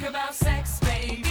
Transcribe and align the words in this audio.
talk 0.00 0.08
about 0.08 0.34
sex, 0.34 0.80
baby. 0.80 1.30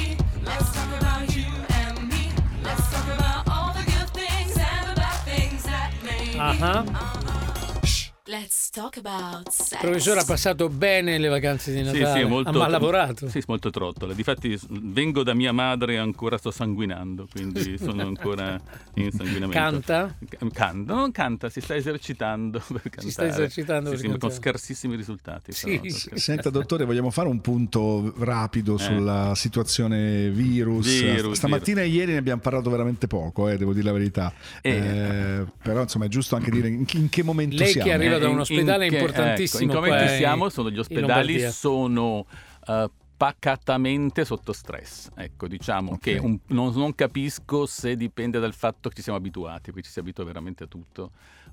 Let's 8.29 8.69
talk 8.69 8.95
about 9.03 9.49
sex. 9.49 9.79
Professore 9.81 10.19
ha 10.19 10.23
passato 10.23 10.69
bene 10.69 11.17
le 11.17 11.29
vacanze 11.29 11.71
di 11.71 11.79
Sì, 11.79 11.97
Natale. 11.99 12.21
sì, 12.21 12.27
molto, 12.27 12.49
ha 12.49 12.53
mal 12.53 12.69
lavorato. 12.69 13.27
Sì, 13.27 13.41
molto 13.47 13.71
trottole. 13.71 14.13
Difatti 14.13 14.55
vengo 14.69 15.23
da 15.23 15.33
mia 15.33 15.51
madre 15.51 15.93
e 15.93 15.97
ancora 15.97 16.37
sto 16.37 16.51
sanguinando, 16.51 17.27
quindi 17.31 17.75
sono 17.81 18.03
ancora 18.03 18.59
in 18.95 19.09
sanguinamento. 19.09 19.49
Canta? 19.57 20.15
C- 20.29 20.47
Canta, 20.53 20.93
non 20.93 21.11
canta, 21.11 21.49
si 21.49 21.59
sta 21.59 21.75
esercitando 21.75 22.59
per 22.67 22.81
cantare. 22.83 23.09
sta 23.09 23.25
esercitando 23.25 23.95
Sì, 23.95 24.03
per 24.03 24.11
sì, 24.11 24.17
con 24.19 24.31
scarsissimi 24.31 24.95
risultati. 24.95 25.51
Sì, 25.51 25.79
però, 25.79 25.91
sì. 25.95 26.09
Senta, 26.13 26.51
dottore, 26.51 26.85
vogliamo 26.85 27.09
fare 27.09 27.29
un 27.29 27.41
punto 27.41 28.13
rapido 28.19 28.77
sulla 28.77 29.33
situazione 29.33 30.29
virus. 30.29 30.85
Eh. 31.01 31.13
Virus, 31.15 31.37
Stamattina 31.37 31.81
e 31.81 31.87
ieri 31.87 32.11
ne 32.11 32.19
abbiamo 32.19 32.41
parlato 32.41 32.69
veramente 32.69 33.07
poco, 33.07 33.49
eh, 33.49 33.57
devo 33.57 33.73
dire 33.73 33.85
la 33.85 33.91
verità. 33.93 34.31
Eh. 34.61 34.69
Eh, 34.69 35.45
però, 35.63 35.81
insomma, 35.81 36.05
è 36.05 36.09
giusto 36.09 36.35
anche 36.35 36.51
dire 36.51 36.67
in, 36.67 36.85
che 37.09 37.23
momento 37.23 37.55
Lei 37.55 37.71
siamo. 37.71 37.87
che 37.87 37.93
arriva 37.95 38.17
Eh, 38.17 38.18
da 38.19 38.29
un 38.29 38.39
ospedale 38.39 38.85
in 38.85 38.91
che- 38.91 38.97
importantissimo 38.97 39.63
Ecco, 39.71 39.77
in 39.77 39.83
come 39.91 40.07
siamo? 40.17 40.49
Sono 40.49 40.69
gli 40.69 40.79
ospedali 40.79 41.49
sono 41.51 42.25
eh, 42.67 42.89
pacatamente 43.17 44.23
sotto 44.25 44.53
stress. 44.53 45.09
Ecco, 45.15 45.47
diciamo 45.47 45.91
Ok. 45.93 45.99
che 45.99 46.17
un- 46.17 46.39
non, 46.47 46.71
non 46.75 46.95
capisco 46.95 47.65
se 47.65 47.95
dipende 47.95 48.39
dal 48.39 48.53
fatto 48.53 48.89
che 48.89 48.95
ci 48.95 49.01
siamo 49.01 49.17
abituati, 49.17 49.71
qui 49.71 49.81
ci 49.83 49.91
si 49.91 49.99
abitua 49.99 50.23
veramente 50.23 50.63
a 50.63 50.67
tutto, 50.67 51.11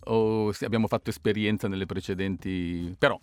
o 0.08 0.52
se 0.52 0.64
abbiamo 0.64 0.86
fatto 0.88 1.10
esperienza 1.10 1.68
nelle 1.68 1.86
precedenti... 1.86 2.94
Però 2.98 3.18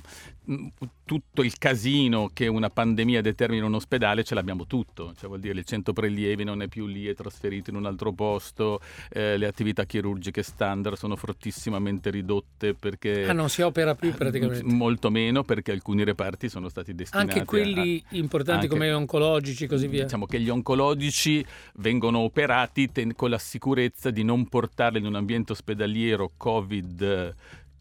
mh, 0.46 0.68
tutto 1.06 1.44
il 1.44 1.58
casino 1.58 2.30
che 2.34 2.48
una 2.48 2.70
pandemia 2.70 3.22
determina 3.22 3.62
in 3.62 3.68
un 3.68 3.76
ospedale 3.76 4.24
ce 4.24 4.36
l'abbiamo 4.36 4.66
tutto, 4.66 5.14
cioè 5.18 5.28
vuol 5.28 5.42
dire 5.42 5.60
il 5.60 5.66
centro 5.66 5.92
prelievi 5.94 6.44
non 6.44 6.62
è 6.62 6.68
più 6.68 6.86
lì, 6.88 7.06
è 7.08 7.14
trasferito 7.14 7.70
in 7.70 7.76
un 7.76 7.86
altro 7.86 8.14
posto, 8.14 8.80
eh, 9.10 9.38
le 9.38 9.46
attività 9.46 9.86
chirurgiche 9.86 10.44
standard 10.44 10.96
sono 10.96 11.16
fortissimamente 11.16 12.10
ridotte 12.10 12.74
perché... 12.74 13.28
Ah, 13.28 13.34
non 13.34 13.50
si 13.50 13.62
opera 13.62 13.96
più 13.96 14.12
praticamente. 14.14 14.64
Molto 14.64 15.10
meno 15.10 15.44
perché 15.44 15.72
alcuni 15.72 16.04
reparti 16.04 16.50
sono 16.50 16.70
stati 16.70 16.96
destinati 16.96 17.32
Anche 17.32 17.46
quelli 17.46 18.04
a- 18.10 18.16
importanti 18.16 18.66
anche- 18.66 18.68
come 18.70 18.92
oncologici 18.92 19.66
e 19.66 19.68
così 19.68 19.88
via. 19.88 20.04
Diciamo 20.04 20.26
che 20.26 20.40
gli 20.40 20.50
oncologici 20.50 21.46
vengono 21.76 22.20
operati 22.20 22.92
ten- 22.92 23.14
con 23.14 23.30
la 23.30 23.38
sicurezza 23.38 24.10
di 24.10 24.24
non 24.24 24.48
portarli 24.48 25.00
in 25.00 25.06
un 25.06 25.16
ambiente 25.16 25.52
ospedaliero 25.52 26.32
Covid 26.38 26.72
eh, 26.80 27.34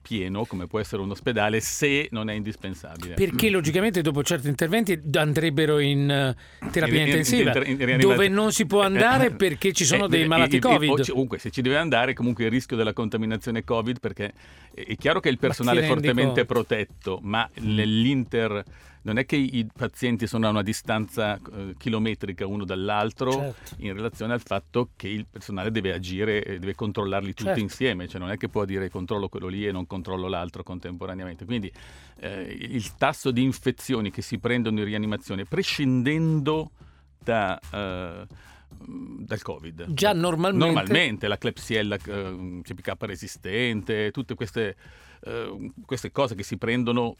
pieno, 0.02 0.44
come 0.46 0.66
può 0.66 0.80
essere 0.80 1.00
un 1.00 1.10
ospedale, 1.12 1.60
se 1.60 2.08
non 2.10 2.28
è 2.28 2.34
indispensabile. 2.34 3.14
Perché 3.14 3.48
logicamente 3.50 4.02
dopo 4.02 4.24
certi 4.24 4.48
interventi 4.48 5.00
andrebbero 5.14 5.78
in 5.78 6.10
eh, 6.10 6.36
terapia 6.72 6.96
In- 6.96 7.00
in- 7.02 7.06
intensiva, 7.06 7.64
in- 7.64 7.80
in- 7.88 7.98
dove 7.98 8.26
non 8.28 8.50
si 8.50 8.66
può 8.66 8.82
andare 8.82 9.26
Eh, 9.26 9.30
perché 9.36 9.72
ci 9.72 9.84
sono 9.84 10.06
eh, 10.06 10.08
dei 10.08 10.22
eh, 10.22 10.26
malati 10.26 10.54
eh, 10.56 10.58
eh, 10.58 10.60
Covid. 10.60 11.02
ci- 11.04 11.10
Comunque, 11.12 11.38
se 11.38 11.50
ci 11.50 11.62
deve 11.62 11.76
andare, 11.76 12.14
comunque 12.14 12.44
il 12.44 12.50
rischio 12.50 12.76
della 12.76 12.92
contaminazione 12.92 13.62
Covid, 13.62 14.00
perché 14.00 14.32
è 14.74 14.96
chiaro 14.96 15.20
che 15.20 15.28
il 15.28 15.38
personale 15.38 15.82
è 15.82 15.86
fortemente 15.86 16.44
conto? 16.44 16.44
protetto, 16.46 17.20
ma 17.22 17.48
nell'inter 17.60 18.64
non 19.02 19.18
è 19.18 19.26
che 19.26 19.36
i 19.36 19.66
pazienti 19.72 20.26
sono 20.26 20.46
a 20.46 20.50
una 20.50 20.62
distanza 20.62 21.36
eh, 21.52 21.74
chilometrica 21.76 22.46
uno 22.46 22.64
dall'altro 22.64 23.32
Certo. 23.32 23.74
in 23.78 23.92
relazione 23.94 24.32
al 24.32 24.40
fatto 24.42 24.90
che 24.96 25.08
il 25.08 25.26
personale 25.28 25.70
deve 25.70 25.92
agire 25.92 26.42
e 26.44 26.58
deve 26.58 26.74
controllarli 26.74 27.30
tutti 27.34 27.44
Certo. 27.44 27.60
insieme, 27.60 28.08
cioè 28.08 28.20
non 28.20 28.30
è 28.30 28.36
che 28.36 28.48
può 28.48 28.64
dire 28.64 28.88
controllo 28.90 29.28
quello 29.28 29.48
lì 29.48 29.66
e 29.66 29.72
non 29.72 29.86
controllo 29.86 30.28
l'altro 30.28 30.62
contemporaneamente. 30.62 31.44
Quindi 31.44 31.72
eh, 32.20 32.42
il 32.42 32.94
tasso 32.96 33.30
di 33.30 33.42
infezioni 33.42 34.10
che 34.10 34.22
si 34.22 34.38
prendono 34.38 34.78
in 34.78 34.84
rianimazione, 34.84 35.44
prescindendo 35.44 36.70
da, 37.22 37.58
eh, 37.72 38.26
dal 38.78 39.42
Covid. 39.42 39.92
Già 39.92 40.12
normalmente- 40.12 40.64
Normalmente 40.64 41.28
la 41.28 41.38
Klebsiella 41.38 41.96
eh, 41.96 42.60
CPK 42.62 42.94
resistente, 43.00 44.10
tutte 44.10 44.34
queste, 44.34 44.76
eh, 45.24 45.70
queste 45.84 46.10
cose 46.10 46.34
che 46.34 46.42
si 46.42 46.56
prendono 46.56 47.16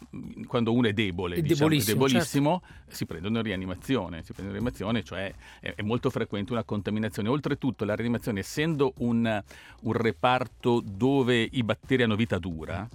quando 0.46 0.72
uno 0.72 0.88
è 0.88 0.92
debole, 0.92 1.36
È 1.36 1.40
diciamo, 1.40 1.68
debolissimo, 1.68 2.06
debolissimo, 2.06 2.62
si 2.88 3.06
prendono 3.06 3.38
in 3.38 3.44
rianimazione. 3.44 4.22
Si 4.22 4.32
prendono 4.32 4.56
in 4.58 4.62
rianimazione, 4.62 5.04
cioè 5.04 5.32
è, 5.60 5.74
è 5.74 5.82
molto 5.82 6.10
frequente 6.10 6.52
una 6.52 6.64
contaminazione. 6.64 7.28
Oltretutto 7.28 7.84
la 7.84 7.94
rianimazione, 7.94 8.40
essendo 8.40 8.92
un, 8.98 9.42
un 9.80 9.92
reparto 9.92 10.82
dove 10.84 11.48
i 11.50 11.62
batteri 11.62 12.02
hanno 12.02 12.16
vita 12.16 12.38
dura, 12.38 12.88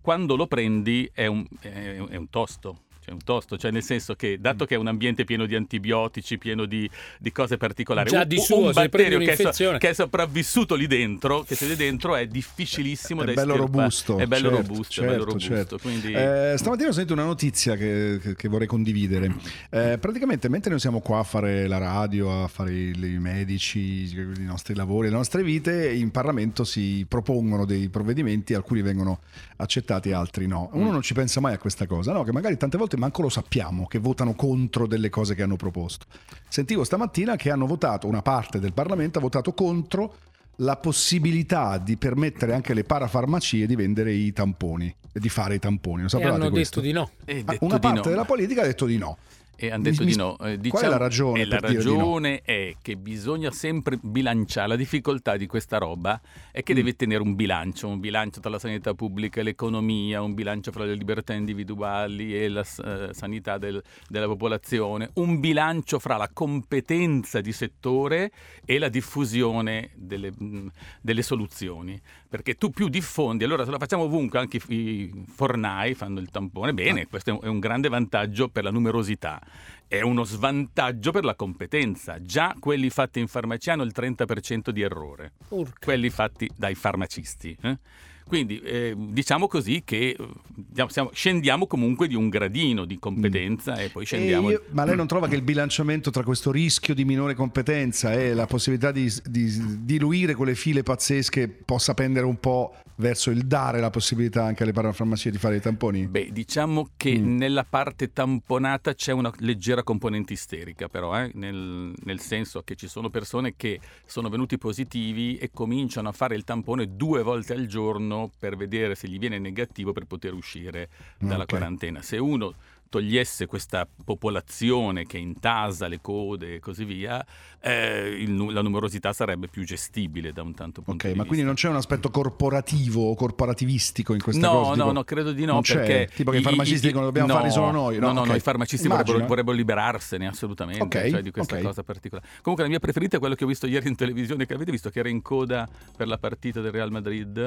quando 0.00 0.36
lo 0.36 0.46
prendi 0.46 1.08
è 1.12 1.26
un, 1.26 1.46
è- 1.60 2.02
è 2.08 2.16
un 2.16 2.28
tosto. 2.30 2.81
Cioè 3.04 3.12
un 3.14 3.24
tosto, 3.24 3.58
cioè 3.58 3.72
nel 3.72 3.82
senso 3.82 4.14
che 4.14 4.38
dato 4.40 4.64
che 4.64 4.76
è 4.76 4.78
un 4.78 4.86
ambiente 4.86 5.24
pieno 5.24 5.44
di 5.46 5.56
antibiotici, 5.56 6.38
pieno 6.38 6.66
di, 6.66 6.88
di 7.18 7.32
cose 7.32 7.56
particolari, 7.56 8.10
Già 8.10 8.20
un, 8.22 8.28
di 8.28 8.36
un 8.36 8.42
suo, 8.42 8.56
prendi 8.70 8.72
batterio 8.88 9.18
che 9.18 9.32
è, 9.32 9.52
so- 9.52 9.76
che 9.78 9.88
è 9.88 9.92
sopravvissuto 9.92 10.76
lì 10.76 10.86
dentro, 10.86 11.42
che 11.42 11.56
siede 11.56 11.74
dentro, 11.74 12.14
è 12.14 12.28
difficilissimo 12.28 13.22
È 13.22 13.26
da 13.26 13.32
bello 13.32 13.54
estirpare. 13.54 13.80
robusto. 13.82 14.18
È 14.18 14.26
bello 14.26 14.48
certo, 14.50 14.66
robusto, 14.68 14.92
certo, 14.92 15.02
è 15.02 15.12
bello 15.12 15.24
robusto. 15.24 15.54
certo. 15.54 15.78
Quindi... 15.78 16.12
Eh, 16.12 16.54
stamattina 16.56 16.88
ho 16.88 16.92
sentito 16.92 17.14
una 17.14 17.24
notizia 17.24 17.74
che, 17.76 18.18
che- 18.22 18.36
che 18.36 18.48
vorrei 18.48 18.68
condividere. 18.68 19.34
Eh, 19.70 19.98
praticamente, 19.98 20.48
mentre 20.48 20.70
noi 20.70 20.78
siamo 20.78 21.00
qua 21.00 21.18
a 21.18 21.24
fare 21.24 21.66
la 21.66 21.78
radio, 21.78 22.44
a 22.44 22.46
fare 22.46 22.72
i, 22.72 22.90
i 22.96 23.18
medici, 23.18 23.78
i 24.14 24.44
nostri 24.44 24.74
lavori, 24.76 25.08
le 25.08 25.14
nostre 25.16 25.42
vite, 25.42 25.90
in 25.92 26.10
Parlamento 26.12 26.62
si 26.64 27.04
propongono 27.08 27.64
dei 27.64 27.88
provvedimenti, 27.88 28.54
alcuni 28.54 28.80
vengono 28.82 29.20
accettati, 29.56 30.12
altri 30.12 30.46
no. 30.46 30.70
Uno 30.72 30.88
Mm. 30.88 30.92
non 30.92 31.02
ci 31.02 31.14
pensa 31.14 31.40
mai 31.40 31.54
a 31.54 31.58
questa 31.58 31.86
cosa, 31.86 32.12
no? 32.12 32.22
Che 32.24 32.32
magari 32.32 32.56
tante 32.56 32.76
volte 32.76 32.91
manco 32.96 33.22
lo 33.22 33.28
sappiamo 33.28 33.86
che 33.86 33.98
votano 33.98 34.34
contro 34.34 34.86
delle 34.86 35.10
cose 35.10 35.34
che 35.34 35.42
hanno 35.42 35.56
proposto. 35.56 36.06
Sentivo 36.48 36.84
stamattina 36.84 37.36
che 37.36 37.50
hanno 37.50 37.66
votato, 37.66 38.06
una 38.06 38.22
parte 38.22 38.58
del 38.58 38.72
Parlamento 38.72 39.18
ha 39.18 39.22
votato 39.22 39.52
contro 39.52 40.14
la 40.56 40.76
possibilità 40.76 41.78
di 41.78 41.96
permettere 41.96 42.54
anche 42.54 42.72
alle 42.72 42.84
parafarmacie 42.84 43.66
di 43.66 43.74
vendere 43.74 44.12
i 44.12 44.32
tamponi, 44.32 44.94
di 45.12 45.28
fare 45.28 45.54
i 45.54 45.58
tamponi. 45.58 46.00
Lo 46.02 46.06
e 46.06 46.10
sapevate 46.10 46.34
hanno 46.40 46.50
questo? 46.50 46.80
detto 46.80 46.92
di 46.92 46.98
no. 46.98 47.10
Ah, 47.24 47.52
detto 47.52 47.64
Una 47.64 47.78
parte 47.78 47.98
no. 48.00 48.08
della 48.08 48.24
politica 48.24 48.62
ha 48.62 48.66
detto 48.66 48.86
di 48.86 48.98
no. 48.98 49.16
E 49.54 49.70
hanno 49.70 49.82
detto 49.84 50.02
Mi- 50.02 50.10
di 50.10 50.16
no. 50.16 50.32
Eh, 50.32 50.36
qual 50.36 50.50
è 50.52 50.56
diciamo- 50.58 50.88
la 50.90 50.96
ragione 50.96 51.40
E 51.40 51.44
la 51.44 51.56
di 51.60 51.62
no? 51.62 51.72
ragione 51.74 52.40
è 52.42 52.74
che 52.82 52.96
bisogna 52.96 53.50
sempre 53.52 53.96
bilanciare. 54.00 54.66
La 54.68 54.76
difficoltà 54.76 55.36
di 55.36 55.46
questa 55.46 55.78
roba 55.78 56.20
è 56.50 56.62
che 56.64 56.72
Mm. 56.72 56.76
deve 56.76 56.96
tenere 56.96 57.22
un 57.22 57.34
bilancio, 57.36 57.86
un 57.86 58.00
bilancio 58.00 58.40
tra 58.40 58.50
la 58.50 58.58
sanità 58.58 58.94
pubblica 58.94 59.40
e 59.40 59.44
l'economia, 59.44 60.20
un 60.22 60.34
bilancio 60.34 60.72
fra 60.72 60.84
le 60.84 60.94
libertà 60.94 61.32
individuali 61.34 62.34
e 62.36 62.48
la 62.48 62.62
eh, 62.84 63.08
sanità 63.12 63.58
del- 63.58 63.80
della 64.08 64.26
popolazione, 64.26 65.10
un 65.14 65.38
bilancio 65.38 65.98
fra 66.00 66.16
la 66.16 66.28
competenza 66.32 67.40
di 67.40 67.52
settore 67.52 68.32
e 68.64 68.78
la 68.78 68.88
diffusione 68.88 69.90
delle, 69.94 70.32
mh, 70.36 70.70
delle 71.02 71.22
soluzioni. 71.22 72.00
Perché 72.28 72.54
tu 72.54 72.70
più 72.70 72.88
diffondi, 72.88 73.44
allora 73.44 73.64
se 73.66 73.70
la 73.70 73.78
facciamo 73.78 74.04
ovunque, 74.04 74.38
anche 74.38 74.58
i, 74.68 74.74
i 74.76 75.24
fornai 75.28 75.92
fanno 75.94 76.18
il 76.18 76.30
tampone, 76.30 76.72
bene, 76.72 77.06
questo 77.06 77.30
è 77.30 77.32
un- 77.34 77.40
è 77.42 77.46
un 77.48 77.58
grande 77.58 77.88
vantaggio 77.90 78.48
per 78.48 78.64
la 78.64 78.70
numerosità, 78.70 79.38
è 79.86 80.00
uno 80.00 80.24
svantaggio 80.24 81.10
per 81.12 81.24
la 81.24 81.34
competenza. 81.34 82.22
Già 82.22 82.54
quelli 82.58 82.88
fatti 82.90 83.20
in 83.20 83.28
farmacia 83.28 83.74
hanno 83.74 83.82
il 83.82 83.92
30% 83.94 84.70
di 84.70 84.80
errore, 84.80 85.32
Urca. 85.48 85.84
quelli 85.84 86.08
fatti 86.10 86.48
dai 86.56 86.74
farmacisti. 86.74 87.56
eh. 87.62 87.78
Quindi 88.24 88.60
eh, 88.60 88.94
diciamo 88.96 89.46
così 89.48 89.82
che 89.84 90.16
eh, 90.18 90.28
diciamo, 90.54 90.88
siamo- 90.88 91.10
scendiamo 91.12 91.66
comunque 91.66 92.06
di 92.08 92.14
un 92.14 92.28
gradino 92.30 92.84
di 92.84 92.98
competenza 92.98 93.74
e 93.76 93.90
poi 93.90 94.06
scendiamo... 94.06 94.48
E 94.48 94.52
io- 94.52 94.62
ma 94.70 94.84
lei 94.84 94.96
non 94.96 95.06
trova 95.06 95.28
che 95.28 95.34
il 95.34 95.42
bilanciamento 95.42 96.10
tra 96.10 96.22
questo 96.22 96.50
rischio 96.50 96.94
di 96.94 97.04
minore 97.04 97.34
competenza 97.34 98.12
e 98.14 98.32
la 98.32 98.46
possibilità 98.46 98.92
di, 98.92 99.12
di 99.24 99.84
diluire 99.84 100.34
quelle 100.34 100.54
file 100.54 100.82
pazzesche 100.82 101.48
possa 101.48 101.92
pendere 101.94 102.24
un 102.24 102.38
po' 102.38 102.76
verso 102.96 103.30
il 103.30 103.46
dare 103.46 103.80
la 103.80 103.90
possibilità 103.90 104.44
anche 104.44 104.62
alle 104.62 104.72
parafarmacie 104.72 105.30
di 105.30 105.38
fare 105.38 105.56
i 105.56 105.60
tamponi? 105.60 106.06
Beh, 106.06 106.30
diciamo 106.32 106.88
che 106.96 107.18
Mm. 107.18 107.36
nella 107.36 107.64
parte 107.64 108.12
tamponata 108.12 108.94
c'è 108.94 109.12
una 109.12 109.32
leggera 109.38 109.82
componente 109.82 110.32
isterica, 110.32 110.88
però, 110.88 111.18
eh, 111.18 111.30
nel, 111.34 111.92
nel 112.04 112.20
senso 112.20 112.62
che 112.62 112.74
ci 112.76 112.88
sono 112.88 113.10
persone 113.10 113.54
che 113.56 113.80
sono 114.06 114.28
venuti 114.28 114.58
positivi 114.58 115.36
e 115.38 115.50
cominciano 115.52 116.08
a 116.08 116.12
fare 116.12 116.34
il 116.34 116.44
tampone 116.44 116.96
due 116.96 117.22
volte 117.22 117.52
al 117.54 117.66
giorno 117.66 118.30
per 118.38 118.56
vedere 118.56 118.94
se 118.94 119.08
gli 119.08 119.18
viene 119.18 119.38
negativo 119.38 119.92
per 119.92 120.04
poter 120.06 120.32
uscire 120.32 120.88
dalla 121.18 121.42
Ok. 121.42 121.48
quarantena. 121.48 122.02
Se 122.02 122.18
uno 122.18 122.54
togliesse 122.92 123.46
questa 123.46 123.88
popolazione 124.04 125.06
che 125.06 125.16
intasa 125.16 125.88
le 125.88 126.00
code 126.02 126.56
e 126.56 126.60
così 126.60 126.84
via, 126.84 127.24
eh, 127.60 128.08
il 128.20 128.30
la 128.52 128.60
numerosità 128.60 129.14
sarebbe 129.14 129.48
più 129.48 129.64
gestibile 129.64 130.32
da 130.32 130.42
un 130.42 130.52
tanto 130.54 130.82
punto 130.82 131.06
Ok, 131.06 131.12
di 131.12 131.16
ma 131.16 131.22
vista. 131.22 131.26
quindi 131.28 131.44
non 131.46 131.54
c'è 131.54 131.68
un 131.70 131.76
aspetto 131.76 132.10
corporativo 132.10 133.08
o 133.08 133.14
corporativistico 133.14 134.12
in 134.12 134.20
questa 134.20 134.46
no, 134.48 134.52
cosa? 134.52 134.68
No, 134.68 134.74
Tipo- 134.74 134.92
no, 134.92 135.04
credo 135.04 135.32
di 135.32 135.44
no. 135.46 135.52
non 135.54 135.62
c'è? 135.62 135.76
perché 135.76 136.10
Tipo 136.14 136.30
che 136.32 136.38
i 136.38 136.42
farmacisti 136.42 136.86
dicono 136.88 137.04
dobbiamo 137.06 137.28
no, 137.28 137.34
fare 137.34 137.50
solo 137.50 137.70
noi. 137.70 137.98
No, 137.98 138.12
no, 138.12 138.20
ok. 138.20 138.26
no, 138.26 138.34
i 138.34 138.40
farmacisti 138.40 138.88
vorrebbero, 138.88 139.24
vorrebbero 139.26 139.56
liberarsene 139.56 140.26
assolutamente 140.26 140.82
Ok, 140.82 141.08
cioè, 141.10 141.22
di 141.22 141.30
questa 141.30 141.56
ok. 141.56 141.62
cosa 141.62 141.82
particolare. 141.82 142.28
Comunque 142.42 142.62
la 142.64 142.68
mia 142.70 142.80
preferita 142.80 143.16
è 143.16 143.18
quella 143.20 143.34
che 143.36 143.44
ho 143.44 143.46
visto 143.48 143.66
ieri 143.66 143.88
in 143.88 143.96
televisione, 143.96 144.44
che 144.44 144.54
avete 144.54 144.70
visto 144.70 144.90
che 144.90 144.98
era 144.98 145.08
in 145.08 145.22
coda 145.22 145.66
per 145.96 146.08
la 146.08 146.18
partita 146.18 146.60
del 146.60 146.72
Real 146.72 146.90
Madrid. 146.90 147.38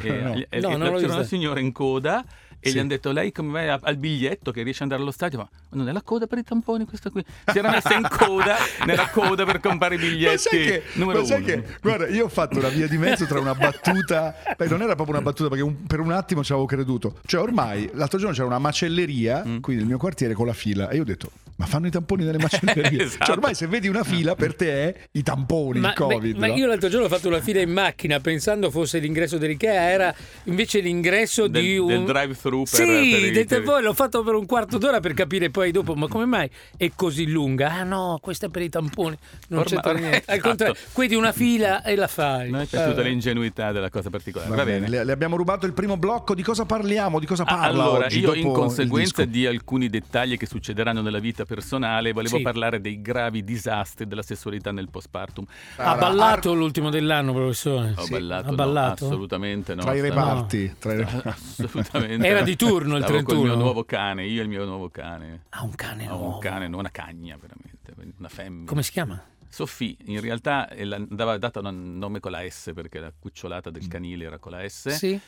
E, 0.00 0.10
No. 0.18 0.34
e- 0.48 0.60
No, 0.60 0.70
e 0.70 0.76
non 0.76 0.92
l'ho 0.92 0.98
c'era 0.98 1.14
una 1.14 1.24
signora 1.24 1.60
in 1.60 1.72
coda 1.72 2.24
e 2.60 2.68
Sì. 2.70 2.74
gli 2.74 2.78
hanno 2.78 2.88
detto 2.88 3.12
lei 3.12 3.30
come 3.32 3.52
vai 3.52 3.68
al 3.80 3.96
biglietto 3.96 4.50
che 4.50 4.62
riesce 4.62 4.82
ad 4.82 4.90
andare 4.90 5.02
allo 5.02 5.12
stadio 5.12 5.38
ma 5.38 5.48
non 5.70 5.88
è 5.88 5.92
la 5.92 6.02
coda 6.02 6.26
per 6.26 6.38
i 6.38 6.42
tamponi 6.42 6.84
questa 6.86 7.10
qui 7.10 7.24
si 7.46 7.58
era 7.58 7.70
messa 7.70 7.94
in 7.94 8.08
coda 8.10 8.56
nella 8.86 9.08
coda 9.10 9.44
per 9.44 9.60
comprare 9.60 9.94
i 9.94 9.98
biglietti 9.98 10.32
Ma 10.32 10.36
sai 10.38 10.62
che, 10.64 10.82
numero 10.94 11.20
ma 11.20 11.24
sai 11.24 11.42
che- 11.42 11.64
guarda, 11.80 12.08
io 12.08 12.24
ho 12.24 12.28
fatto 12.28 12.58
una 12.58 12.68
via 12.68 12.86
di 12.88 12.96
mezzo 12.98 13.26
tra 13.26 13.38
una 13.40 13.54
battuta, 13.54 14.34
beh, 14.56 14.66
non 14.68 14.82
era 14.82 14.94
proprio 14.94 15.16
una 15.16 15.24
battuta 15.24 15.48
perché 15.48 15.62
un- 15.64 15.84
per 15.86 16.00
un 16.00 16.12
attimo 16.12 16.42
ci 16.44 16.52
avevo 16.52 16.66
creduto. 16.66 17.18
Cioè, 17.26 17.40
ormai 17.40 17.88
l'altro 17.94 18.18
giorno 18.18 18.34
c'era 18.34 18.46
una 18.46 18.58
macelleria 18.58 19.42
Mm. 19.46 19.58
qui 19.60 19.74
nel 19.76 19.84
mio 19.84 19.98
quartiere 19.98 20.34
con 20.34 20.46
la 20.46 20.52
fila 20.52 20.88
e 20.88 20.96
io 20.96 21.02
ho 21.02 21.04
detto. 21.04 21.30
Ma 21.58 21.66
fanno 21.66 21.88
i 21.88 21.90
tamponi 21.90 22.22
nelle 22.24 22.38
macellerie? 22.42 23.02
Esatto. 23.02 23.24
Cioè, 23.24 23.34
ormai 23.34 23.54
se 23.54 23.66
vedi 23.66 23.88
una 23.88 24.04
fila 24.04 24.36
per 24.36 24.54
te 24.54 24.70
è 24.70 24.94
i 25.12 25.22
tamponi, 25.24 25.80
Ma, 25.80 25.88
il 25.88 25.94
Covid. 25.94 26.34
ma- 26.36 26.46
ma 26.46 26.52
no? 26.52 26.58
io 26.58 26.66
l'altro 26.68 26.88
giorno 26.88 27.06
ho 27.06 27.08
fatto 27.08 27.26
una 27.26 27.40
fila 27.40 27.60
in 27.60 27.72
macchina 27.72 28.20
pensando 28.20 28.70
fosse 28.70 28.98
l'ingresso 29.00 29.38
dell'Ikea, 29.38 29.90
era 29.90 30.14
invece 30.44 30.78
l'ingresso 30.78 31.48
Del- 31.48 31.62
di 31.62 31.76
un 31.78 31.88
del 31.88 32.04
drive-thru 32.04 32.47
per- 32.50 32.66
Sì, 32.68 33.44
per 33.46 33.60
i- 33.60 33.62
poi 33.62 33.82
l'ho 33.82 33.92
fatto 33.94 34.22
per 34.22 34.34
un 34.34 34.46
quarto 34.46 34.78
d'ora 34.78 35.00
per 35.00 35.14
capire 35.14 35.50
poi 35.50 35.70
dopo, 35.70 35.94
ma 35.94 36.06
come 36.08 36.24
mai 36.24 36.50
è 36.76 36.90
così 36.94 37.28
lunga? 37.28 37.70
Ah 37.72 37.82
no, 37.84 38.18
questa 38.20 38.46
è 38.46 38.48
per 38.48 38.62
i 38.62 38.68
tamponi. 38.68 39.16
Non 39.48 39.60
Ormai- 39.60 39.64
c'entra 39.82 39.92
niente. 39.92 40.16
Al 40.26 40.34
esatto. 40.34 40.48
contrario, 40.48 40.74
quindi 40.92 41.14
una 41.14 41.32
fila 41.32 41.82
e 41.82 41.94
la 41.96 42.06
fai. 42.06 42.50
non 42.50 42.60
è 42.60 42.66
piaciuta 42.66 43.00
Eh. 43.00 43.04
l'ingenuità 43.04 43.72
della 43.72 43.90
cosa 43.90 44.10
particolare 44.10 44.50
Va 44.50 44.56
va 44.56 44.64
bene, 44.64 44.88
bene 44.88 45.04
Le, 45.04 45.12
abbiamo 45.12 45.36
rubato 45.36 45.66
il 45.66 45.72
primo 45.72 45.96
blocco. 45.96 46.34
Di 46.34 46.42
cosa 46.42 46.64
parliamo? 46.64 47.18
Di 47.20 47.26
cosa 47.26 47.42
Ah, 47.42 47.56
parla 47.56 47.82
allora, 47.84 48.06
oggi? 48.06 48.20
io 48.20 48.34
in 48.34 48.52
conseguenza 48.52 49.24
di 49.24 49.46
alcuni 49.46 49.88
dettagli 49.88 50.36
che 50.36 50.46
succederanno 50.46 51.00
nella 51.00 51.18
vita 51.18 51.44
personale, 51.44 52.12
volevo 52.12 52.36
Sì. 52.36 52.42
parlare 52.42 52.80
dei 52.80 53.00
gravi 53.02 53.44
disastri 53.44 54.06
della 54.06 54.22
sessualità 54.22 54.72
nel 54.72 54.88
postpartum. 54.90 55.44
Ha 55.76 55.94
ballato 55.96 56.54
l'ultimo 56.54 56.90
dell'anno, 56.90 57.32
professore. 57.32 57.94
Ho 57.96 58.02
Sì. 58.02 58.10
ballato, 58.12 58.46
Ha 58.46 58.50
no, 58.50 58.56
ballato? 58.56 59.04
assolutamente 59.06 59.74
no. 59.74 59.82
Tra 59.82 59.94
i 59.94 60.00
reparti. 60.00 60.74
Tra 60.78 60.92
i 60.92 60.96
reparti. 60.98 61.26
Assolutamente. 61.68 62.26
Era 62.26 62.37
no. 62.40 62.44
di 62.44 62.56
turno 62.56 62.96
il 62.96 63.02
Stavo 63.02 63.22
col 63.22 63.34
31. 63.34 63.42
mio 63.42 63.54
nuovo 63.56 63.84
cane, 63.84 64.26
io 64.26 64.40
e 64.40 64.42
il 64.42 64.48
mio 64.48 64.64
nuovo 64.64 64.88
cane. 64.90 65.44
Ha 65.50 65.62
un 65.62 65.74
cane 65.74 66.08
Ho 66.08 66.16
nuovo. 66.16 66.34
un 66.34 66.38
cane, 66.40 66.66
una 66.66 66.90
cagna 66.90 67.36
veramente, 67.36 67.94
una 68.18 68.28
femmina. 68.28 68.66
Come 68.66 68.82
si 68.82 68.92
chiama? 68.92 69.22
Sofì, 69.48 69.96
in 70.06 70.20
realtà 70.20 70.68
eh, 70.68 70.82
andava 70.92 71.38
data 71.38 71.60
un 71.60 71.96
nome 71.96 72.20
con 72.20 72.30
la 72.32 72.48
S 72.48 72.72
perché 72.74 73.00
la 73.00 73.12
cucciolata 73.18 73.70
del 73.70 73.88
canile 73.88 74.26
era 74.26 74.38
con 74.38 74.52
la 74.52 74.68
S. 74.68 74.88
Sì. 74.90 75.18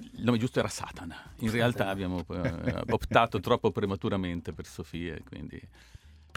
Il 0.00 0.22
nome 0.22 0.38
giusto 0.38 0.58
era 0.60 0.68
Satana. 0.68 1.16
In 1.40 1.50
realtà 1.50 1.88
abbiamo 1.88 2.24
eh, 2.28 2.82
optato 2.90 3.40
troppo 3.40 3.70
prematuramente 3.72 4.52
per 4.52 4.64
Sofia, 4.64 5.14
e 5.14 5.22
quindi 5.24 5.60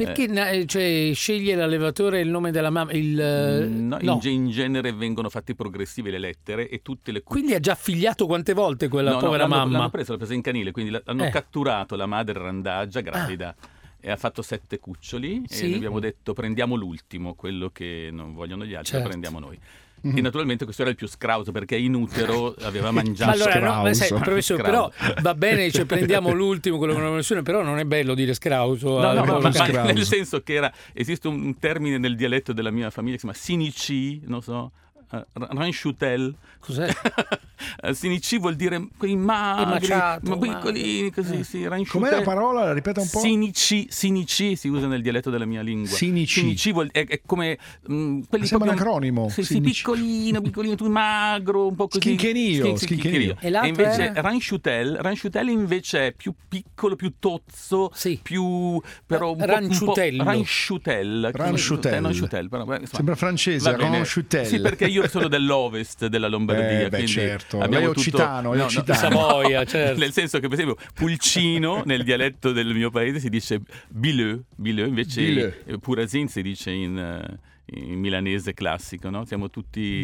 Perché 0.06 0.28
na- 0.28 0.50
eh, 0.50 0.66
cioè, 0.66 1.12
sceglie 1.14 1.56
l'allevatore 1.56 2.22
il 2.22 2.30
nome 2.30 2.52
della 2.52 2.70
mamma? 2.70 2.92
Il, 2.94 3.20
eh, 3.20 3.66
Mm, 3.66 3.88
no, 3.88 3.98
no. 4.02 4.20
In, 4.24 4.30
in 4.32 4.50
genere 4.50 4.92
vengono 4.94 5.30
fatti 5.30 5.56
progressive 5.56 6.10
le 6.12 6.20
lettere 6.20 6.68
e 6.70 6.82
tutte 6.82 7.12
le 7.12 7.22
Quindi 7.24 7.54
ha 7.54 7.60
già 7.60 7.76
figliato 7.76 8.26
quante 8.26 8.54
volte 8.54 8.88
quella 8.88 9.12
No, 9.12 9.16
no, 9.20 9.22
povera 9.26 9.48
l'hanno, 9.48 9.56
mamma? 9.66 9.78
l'hanno 9.78 9.90
presa, 9.90 10.12
l'ha 10.12 10.18
presa 10.18 10.34
in 10.34 10.42
canile, 10.42 10.72
quindi 10.72 10.92
la- 10.92 11.02
hanno 11.06 11.26
Eh. 11.26 11.30
catturato 11.30 11.96
la 11.96 12.06
madre 12.06 12.40
randaggia 12.40 13.02
gravida. 13.02 13.56
E 14.04 14.10
ha 14.10 14.16
fatto 14.18 14.42
sette 14.42 14.80
cuccioli 14.80 15.44
Sì. 15.46 15.74
e 15.74 15.76
abbiamo 15.76 16.00
detto 16.00 16.34
prendiamo 16.34 16.74
l'ultimo, 16.76 17.36
quello 17.36 17.70
che 17.70 18.10
non 18.12 18.34
vogliono 18.34 18.66
gli 18.66 18.74
altri, 18.74 18.94
Certo. 18.94 19.04
lo 19.04 19.10
prendiamo 19.10 19.38
noi. 19.40 19.60
E 20.04 20.20
naturalmente 20.22 20.64
questo 20.64 20.82
era 20.82 20.90
il 20.92 20.98
più 20.98 21.08
scrauso 21.08 21.52
perché 21.52 21.78
in 21.78 21.94
utero 21.94 22.56
aveva 22.62 22.90
mangiato 22.92 23.30
Ma 23.30 23.36
allora, 23.36 23.60
no, 23.60 23.94
Scrauso. 23.94 23.94
sai, 23.94 24.20
professore, 24.20 24.64
però 24.64 24.92
va 25.22 25.36
bene, 25.36 25.70
cioè, 25.72 25.86
prendiamo 25.86 26.32
l'ultimo, 26.32 26.78
quello 26.78 26.94
con 26.94 27.04
la 27.04 27.10
versione, 27.10 27.44
però 27.44 27.62
non 27.62 27.78
è 27.78 27.86
bello 27.86 28.16
dire 28.16 28.34
scrauso. 28.34 29.00
No, 29.00 29.10
al- 29.10 29.16
no, 29.18 29.40
ma, 29.40 29.52
ma- 29.52 29.84
nel 29.84 30.04
senso 30.04 30.42
che 30.42 30.54
era, 30.54 30.72
esiste 30.94 31.28
un 31.28 31.58
termine 31.60 31.98
nel 31.98 32.16
dialetto 32.16 32.52
della 32.54 32.72
mia 32.72 32.90
famiglia 32.90 33.18
che 33.18 33.22
si 33.22 33.28
chiama 33.28 33.38
sinici, 33.38 34.22
non 34.26 34.42
so, 34.42 34.72
uh, 35.12 35.24
ranchutel. 35.34 36.34
Cos'è? 36.60 36.90
Eh, 37.84 37.94
sinici 37.94 38.40
vuol 38.40 38.56
dire 38.56 38.88
quei 38.98 39.16
magri, 39.16 39.86
Emaciato, 39.86 40.30
ma 40.32 40.38
piccolini 40.38 41.12
così, 41.12 41.40
Eh. 41.40 41.44
sì. 41.44 41.68
Com'è 41.88 42.10
la 42.10 42.22
parola? 42.24 42.74
Ripeta 42.74 43.02
un 43.02 43.08
po'. 43.10 43.20
Sinici, 43.20 43.86
sinici 43.90 44.56
si 44.56 44.68
usa 44.68 44.88
nel 44.88 45.04
dialetto 45.04 45.30
della 45.30 45.46
mia 45.46 45.62
lingua. 45.62 45.96
Sinici. 45.96 46.72
vuol- 46.72 46.90
è, 46.92 47.06
è 47.06 47.22
come 47.24 47.60
mh, 47.86 48.22
quelli 48.28 48.48
Sembra 48.48 48.72
un 48.72 48.78
acronimo, 48.78 49.30
Sì, 49.30 49.44
sì, 49.44 49.54
sinici. 49.54 49.84
piccolino, 49.84 50.42
piccolino, 50.42 50.74
tu 50.76 50.90
magro, 50.90 51.68
un 51.68 51.76
po' 51.76 51.88
così. 51.88 52.00
Schinchenio, 52.02 52.64
Schin- 52.64 52.78
schinchenio. 52.78 53.36
E 53.40 53.50
l'altro 53.52 53.70
invece 53.84 54.02
era? 54.10 54.22
Ranchutel, 54.22 54.96
Ranchutel 54.96 55.48
invece 55.50 56.08
è 56.08 56.12
più 56.14 56.34
piccolo, 56.48 56.96
più 56.96 57.14
tozzo, 57.20 57.92
Sì. 57.94 58.20
più 58.22 58.82
però 59.06 59.32
un 59.34 59.38
po', 59.38 59.44
un 59.44 59.48
po' 59.48 59.54
Ranciutello. 59.54 60.24
Ranciutel. 60.24 61.30
Ranciutel. 61.32 62.02
Ranciutel, 62.02 62.50
però, 62.50 62.66
beh, 62.66 62.82
Sembra 62.92 63.16
francese. 63.16 63.76
Ranciutel. 63.78 64.46
Sì, 64.48 64.60
perché 64.60 64.86
io 64.88 65.01
sono 65.10 65.28
dell'ovest 65.28 66.08
della 66.08 66.28
Lombardia, 66.28 66.80
Eh, 66.82 66.84
beh, 66.84 66.90
quindi 66.90 67.08
certo. 67.12 67.60
abbiamo 67.60 67.74
Lei 67.74 67.84
è 67.84 67.88
tutto- 67.88 68.00
occitano, 68.18 68.54
è 68.54 68.64
occitano. 68.64 69.00
Savoia, 69.00 69.64
certo. 69.66 70.00
Nel 70.00 70.12
senso 70.12 70.40
che, 70.40 70.48
per 70.48 70.60
esempio, 70.60 70.84
pulcino 70.94 71.84
nel 71.86 72.04
dialetto 72.04 72.52
del 72.52 72.74
mio 72.74 72.90
paese 72.90 73.20
si 73.20 73.30
dice 73.30 73.62
bileux, 73.90 74.42
bileux 74.56 74.88
invece 74.88 75.64
eh, 75.66 75.78
purasin 75.80 76.28
si 76.28 76.42
dice 76.42 76.72
in, 76.72 76.98
eh, 76.98 77.40
in 77.80 78.00
milanese 78.00 78.54
classico, 78.54 79.10
no? 79.10 79.26
Siamo 79.26 79.50
tutti... 79.50 80.04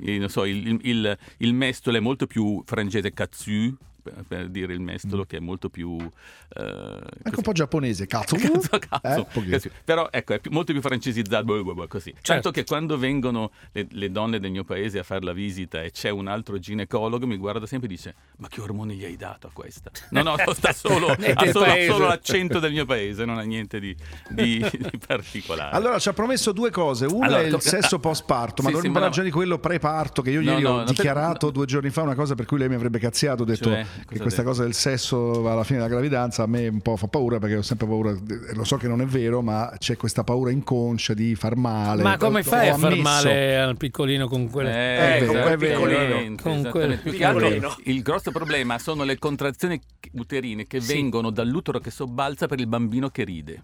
Eh, 0.00 0.18
non 0.18 0.28
so, 0.28 0.44
il, 0.44 0.78
il- 0.82 1.18
il 1.38 1.54
mestolo 1.54 1.96
è 1.96 2.00
molto 2.00 2.26
più 2.26 2.62
francese 2.66 3.12
cazzu, 3.12 3.76
per, 4.10 4.24
per 4.26 4.48
dire 4.48 4.72
il 4.72 4.80
mestolo, 4.80 5.24
che 5.24 5.36
è 5.36 5.40
molto 5.40 5.68
più... 5.68 5.96
eh, 5.98 6.62
Anche 6.62 7.36
un 7.36 7.42
po' 7.42 7.52
giapponese, 7.52 8.06
cazzo. 8.06 8.36
Cazzo, 8.36 8.78
cazzo. 8.88 9.26
Eh. 9.34 9.70
Però 9.84 10.08
ecco, 10.10 10.34
è 10.34 10.38
più- 10.40 10.50
molto 10.50 10.72
più 10.72 10.80
francesizzato, 10.80 11.86
così. 11.88 12.10
Certo. 12.12 12.22
Tanto 12.32 12.50
che 12.50 12.64
quando 12.64 12.96
vengono 12.98 13.50
le, 13.72 13.86
le 13.90 14.10
donne 14.10 14.38
del 14.40 14.50
mio 14.50 14.64
paese 14.64 14.98
a 14.98 15.02
fare 15.02 15.24
la 15.24 15.32
visita 15.32 15.82
e 15.82 15.90
c'è 15.90 16.10
un 16.10 16.28
altro 16.28 16.58
ginecologo, 16.58 17.26
mi 17.26 17.36
guarda 17.36 17.66
sempre 17.66 17.88
e 17.88 17.90
dice: 17.90 18.14
Ma 18.38 18.48
che 18.48 18.60
ormoni 18.60 18.94
gli 18.96 19.04
hai 19.04 19.16
dato 19.16 19.46
a 19.46 19.50
questa? 19.52 19.90
No, 20.10 20.22
no, 20.22 20.34
sta 20.54 20.72
solo, 20.72 21.08
ha 21.08 21.46
solo, 21.50 21.66
solo 21.86 22.06
l'accento 22.06 22.58
del 22.58 22.72
mio 22.72 22.84
paese, 22.86 23.24
non 23.24 23.38
ha 23.38 23.42
niente 23.42 23.80
di, 23.80 23.94
di- 24.30 24.58
di 24.70 24.98
particolare. 25.06 25.74
Allora 25.76 25.98
ci 25.98 26.08
ha 26.08 26.12
promesso 26.12 26.52
due 26.52 26.70
cose. 26.70 27.06
Una 27.06 27.26
Allora, 27.26 27.42
è 27.42 27.46
il 27.46 27.52
to- 27.52 27.60
sesso 27.60 27.98
post-parto, 27.98 28.62
ma 28.62 28.68
Sì, 28.68 28.74
dovremmo 28.74 28.80
sì, 28.80 28.86
ma 28.88 28.92
parlare 28.92 29.08
no. 29.08 29.16
già 29.16 29.22
di 29.22 29.30
quello 29.30 29.58
pre-parto, 29.58 30.22
che 30.22 30.30
io 30.30 30.40
No, 30.40 30.50
ieri 30.50 30.62
no, 30.62 30.70
ho 30.70 30.76
no, 30.78 30.84
dichiarato 30.84 31.46
per- 31.46 31.54
due 31.56 31.66
giorni 31.66 31.90
fa 31.90 32.02
una 32.02 32.14
cosa 32.14 32.34
per 32.34 32.46
cui 32.46 32.58
lei 32.58 32.68
mi 32.68 32.74
avrebbe 32.74 32.98
cazziato, 32.98 33.42
ho 33.42 33.46
detto 33.46 33.70
Cioè, 33.70 33.86
che 34.06 34.18
questa 34.18 34.42
cosa 34.42 34.62
del 34.62 34.74
sesso 34.74 35.48
alla 35.48 35.64
fine 35.64 35.78
della 35.78 35.90
gravidanza 35.90 36.42
a 36.42 36.46
me 36.46 36.68
un 36.68 36.80
po' 36.80 36.96
fa 36.96 37.06
paura 37.08 37.38
perché 37.38 37.56
ho 37.56 37.62
sempre 37.62 37.86
paura, 37.86 38.14
lo 38.52 38.64
so 38.64 38.76
che 38.76 38.88
non 38.88 39.00
è 39.00 39.06
vero, 39.06 39.42
ma 39.42 39.72
c'è 39.78 39.96
questa 39.96 40.24
paura 40.24 40.50
inconscia 40.50 41.14
di 41.14 41.34
far 41.34 41.56
male. 41.56 42.02
Ma 42.02 42.16
come 42.16 42.42
fai 42.42 42.68
a 42.68 42.76
far 42.76 42.94
male 42.96 43.58
al 43.58 43.76
piccolino 43.76 44.28
con 44.28 44.48
quelle... 44.50 44.70
Eh, 44.74 45.16
Eh, 45.22 45.26
comunque 45.26 45.52
è 45.52 45.56
vero, 45.56 45.86
esattamente, 45.88 46.42
Con 46.42 46.68
quel 46.70 46.98
Più 46.98 47.12
che 47.12 47.24
altro 47.24 47.46
piccolino. 47.48 47.76
il 47.84 48.02
grosso 48.02 48.30
problema 48.30 48.78
sono 48.78 49.04
le 49.04 49.18
contrazioni 49.18 49.80
uterine 50.12 50.66
che 50.66 50.80
Sì. 50.80 50.92
vengono 50.94 51.30
dall'utero 51.30 51.78
che 51.80 51.90
sobbalza 51.90 52.46
per 52.46 52.60
il 52.60 52.66
bambino 52.66 53.08
che 53.10 53.24
ride. 53.24 53.62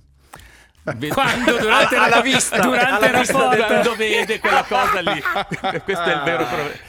Quando? 0.85 1.57
Durante 1.64 1.97
Alla 1.97 2.17
la 2.17 2.21
vista, 2.21 2.61
Durante 2.61 3.07
il 3.07 3.17
vista 3.17 3.57
quando 3.67 3.95
vede 3.95 4.38
quella 4.38 4.64
cosa 4.64 5.00
lì 5.00 5.23
questo 5.83 6.03
è 6.03 6.14
il 6.14 6.23
vero, 6.25 6.47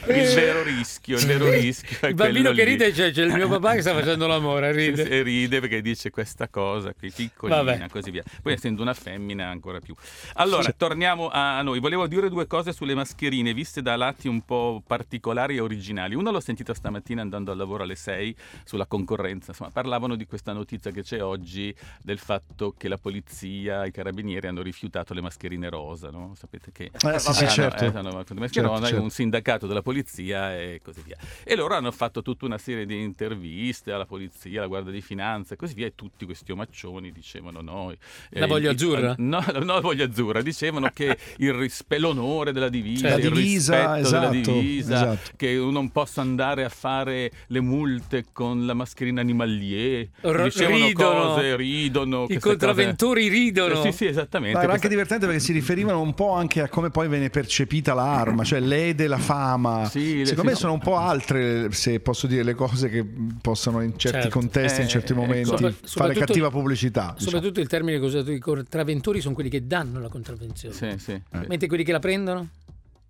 il 0.07 0.33
vero 0.35 0.63
rischio 0.63 1.17
il 1.17 1.25
vero 1.25 1.49
rischio 1.49 2.09
Il 2.09 2.13
bambino 2.13 2.51
che 2.51 2.65
lì. 2.65 2.71
ride 2.71 2.91
c'è, 2.91 3.11
c'è 3.11 3.23
il 3.23 3.31
mio 3.31 3.47
papà 3.47 3.73
che 3.75 3.81
sta 3.81 3.93
facendo 3.93 4.27
l'amore, 4.27 4.73
ride. 4.73 5.07
e 5.07 5.21
ride 5.21 5.61
perché 5.61 5.81
dice 5.81 6.09
questa 6.09 6.49
cosa 6.49 6.93
qui 6.93 7.09
piccolina 7.09 7.63
Vabbè. 7.63 7.87
così 7.89 8.11
via 8.11 8.23
poi 8.41 8.53
essendo 8.53 8.81
una 8.81 8.93
femmina 8.93 9.47
ancora 9.47 9.79
più 9.79 9.95
allora 10.33 10.69
torniamo 10.75 11.29
a 11.31 11.61
noi 11.61 11.79
volevo 11.79 12.05
dire 12.07 12.27
due 12.29 12.47
cose 12.47 12.73
sulle 12.73 12.95
mascherine 12.95 13.53
viste 13.53 13.81
da 13.81 13.95
lati 13.95 14.27
un 14.27 14.41
po' 14.41 14.83
particolari 14.85 15.55
e 15.55 15.61
originali 15.61 16.15
una 16.15 16.31
l'ho 16.31 16.41
sentita 16.41 16.73
stamattina 16.73 17.21
andando 17.21 17.51
al 17.51 17.57
lavoro 17.57 17.83
alle 17.83 17.95
6 17.95 18.35
sulla 18.65 18.87
concorrenza 18.87 19.51
insomma 19.51 19.69
parlavano 19.71 20.15
di 20.15 20.25
questa 20.25 20.51
notizia 20.51 20.91
che 20.91 21.01
c'è 21.01 21.23
oggi 21.23 21.73
del 22.01 22.19
fatto 22.19 22.73
che 22.77 22.89
la 22.89 22.97
polizia 22.97 23.84
i 23.85 23.91
carabinieri 23.91 24.47
hanno 24.47 24.61
rifiutato 24.61 25.13
le 25.13 25.21
mascherine 25.21 25.69
rosa 25.69 26.09
no? 26.09 26.33
sapete 26.35 26.71
che 26.71 26.85
Eh, 26.85 27.19
sì, 27.19 27.33
sì, 27.33 27.43
Ah, 27.43 27.45
no, 27.45 27.49
certo. 27.51 27.83
eh, 27.85 27.91
mascherine 27.91 28.47
Certo, 28.49 28.69
rosa, 28.69 28.85
certo. 28.87 29.01
un 29.03 29.09
sindacato 29.09 29.67
della 29.67 29.81
polizia 29.81 30.55
e 30.57 30.79
così 30.83 31.01
via. 31.03 31.17
E 31.43 31.55
loro 31.55 31.75
hanno 31.75 31.91
fatto 31.91 32.21
tutta 32.21 32.45
una 32.45 32.57
serie 32.57 32.85
di 32.85 33.01
interviste 33.01 33.91
alla 33.91 34.05
polizia, 34.05 34.59
alla 34.59 34.67
Guardia 34.67 34.91
di 34.91 35.01
Finanza 35.01 35.53
e 35.53 35.57
così 35.57 35.73
via, 35.73 35.85
e 35.87 35.93
tutti 35.95 36.25
questi 36.25 36.51
omaccioni 36.51 37.11
dicevano 37.11 37.61
no. 37.61 37.91
eh, 37.91 37.97
La 38.39 38.47
voglio 38.47 38.69
il- 38.69 38.75
azzurra? 38.75 39.15
No, 39.17 39.43
no, 39.53 39.63
la 39.63 39.79
voglio 39.79 40.03
azzurra. 40.05 40.41
Dicevano 40.41 40.89
che 40.93 41.17
il 41.37 41.53
rispe- 41.53 41.97
l'onore 41.99 42.51
della 42.51 42.69
divisa, 42.69 43.09
Certo. 43.09 43.27
il 43.27 43.33
La 43.33 43.35
divisa, 43.39 43.75
rispetto 43.75 43.99
esatto, 44.07 44.19
della 44.29 44.31
divisa, 44.59 44.95
esatto. 44.95 45.31
che 45.35 45.53
non 45.55 45.91
posso 45.91 46.21
andare 46.21 46.63
a 46.63 46.69
fare 46.69 47.31
le 47.47 47.59
multe 47.61 48.25
con 48.31 48.65
la 48.65 48.73
mascherina 48.73 49.21
animalier. 49.21 50.09
R- 50.21 50.43
dicevano 50.43 50.85
ridono. 50.87 51.19
cose, 51.33 51.55
ridono. 51.55 52.25
I 52.29 52.39
contravventori 52.39 53.23
cose. 53.27 53.33
ridono. 53.37 53.74
Eh, 53.83 53.91
Sì, 53.91 53.97
sì, 53.97 54.05
esattamente. 54.05 54.57
Ma 54.57 54.63
era 54.63 54.73
anche 54.73 54.87
divertente 54.87 55.25
perché 55.25 55.39
si 55.41 55.51
riferivano 55.53 56.01
un 56.01 56.13
po' 56.13 56.31
anche 56.33 56.61
a 56.61 56.69
come 56.69 56.89
poi 56.89 57.07
viene 57.07 57.29
percepita 57.29 57.93
l'arma, 57.93 58.43
cioè 58.43 58.59
lede 58.59 59.07
la 59.07 59.17
fama. 59.17 59.87
Sì, 59.89 60.19
le- 60.19 60.25
Secondo 60.25 60.49
me 60.49 60.55
sì. 60.55 60.61
sono 60.61 60.73
un 60.73 60.79
po' 60.79 60.97
altre, 60.97 61.71
se 61.71 61.99
posso 61.99 62.27
dire, 62.27 62.43
le 62.43 62.53
cose 62.53 62.89
che 62.89 63.05
possono 63.41 63.81
in 63.81 63.97
certi 63.97 64.21
Certo. 64.21 64.39
contesti, 64.39 64.81
in 64.81 64.87
Eh, 64.87 64.89
certi 64.89 65.11
ecco. 65.11 65.21
momenti, 65.21 65.47
Sopra- 65.49 65.69
fare 65.71 65.87
soprattutto- 65.87 66.19
cattiva 66.25 66.49
pubblicità. 66.49 67.01
diciamo. 67.17 67.19
Soprattutto 67.31 67.59
il 67.59 67.67
termine 67.67 67.97
che 67.99 68.03
ho 68.03 68.07
usato, 68.07 68.31
i 68.31 68.39
contravventori 68.39 69.21
sono 69.21 69.33
quelli 69.33 69.49
che 69.49 69.65
danno 69.67 69.99
la 69.99 70.09
contravvenzione. 70.09 70.73
Sì, 70.75 70.93
sì. 70.97 71.21
Mentre 71.47 71.67
quelli 71.67 71.83
che 71.83 71.91
la 71.91 71.99
prendono? 71.99 72.47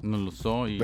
Non 0.05 0.23
lo 0.23 0.31
so, 0.31 0.65
i, 0.65 0.79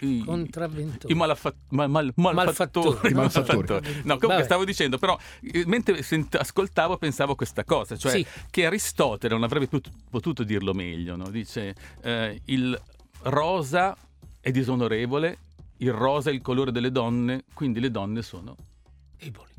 i- 0.00 0.22
Contravventori. 0.24 1.12
i 1.12 1.16
malaffa- 1.16 1.54
ma- 1.70 1.86
mal- 1.86 2.12
malfattori. 2.14 3.12
Malfattori. 3.14 3.88
No, 4.04 4.14
comunque 4.14 4.26
Vabbè. 4.28 4.44
stavo 4.44 4.64
dicendo, 4.64 4.98
però, 4.98 5.18
eh, 5.42 5.64
mentre 5.66 6.02
sent- 6.02 6.36
ascoltavo 6.36 6.96
pensavo 6.98 7.34
questa 7.34 7.64
cosa, 7.64 7.96
cioè 7.96 8.12
Sì. 8.12 8.26
che 8.50 8.66
Aristotele 8.66 9.34
non 9.34 9.42
avrebbe 9.42 9.66
pot- 9.66 9.90
potuto 10.10 10.44
dirlo 10.44 10.72
meglio, 10.74 11.16
no? 11.16 11.28
Dice, 11.30 11.74
eh, 12.02 12.40
il 12.46 12.80
rosa 13.22 13.96
è 14.40 14.50
disonorevole, 14.50 15.38
il 15.78 15.92
rosa 15.92 16.30
è 16.30 16.32
il 16.32 16.40
colore 16.42 16.72
delle 16.72 16.90
donne, 16.92 17.44
quindi 17.54 17.80
le 17.80 17.90
donne 17.90 18.22
sono 18.22 18.56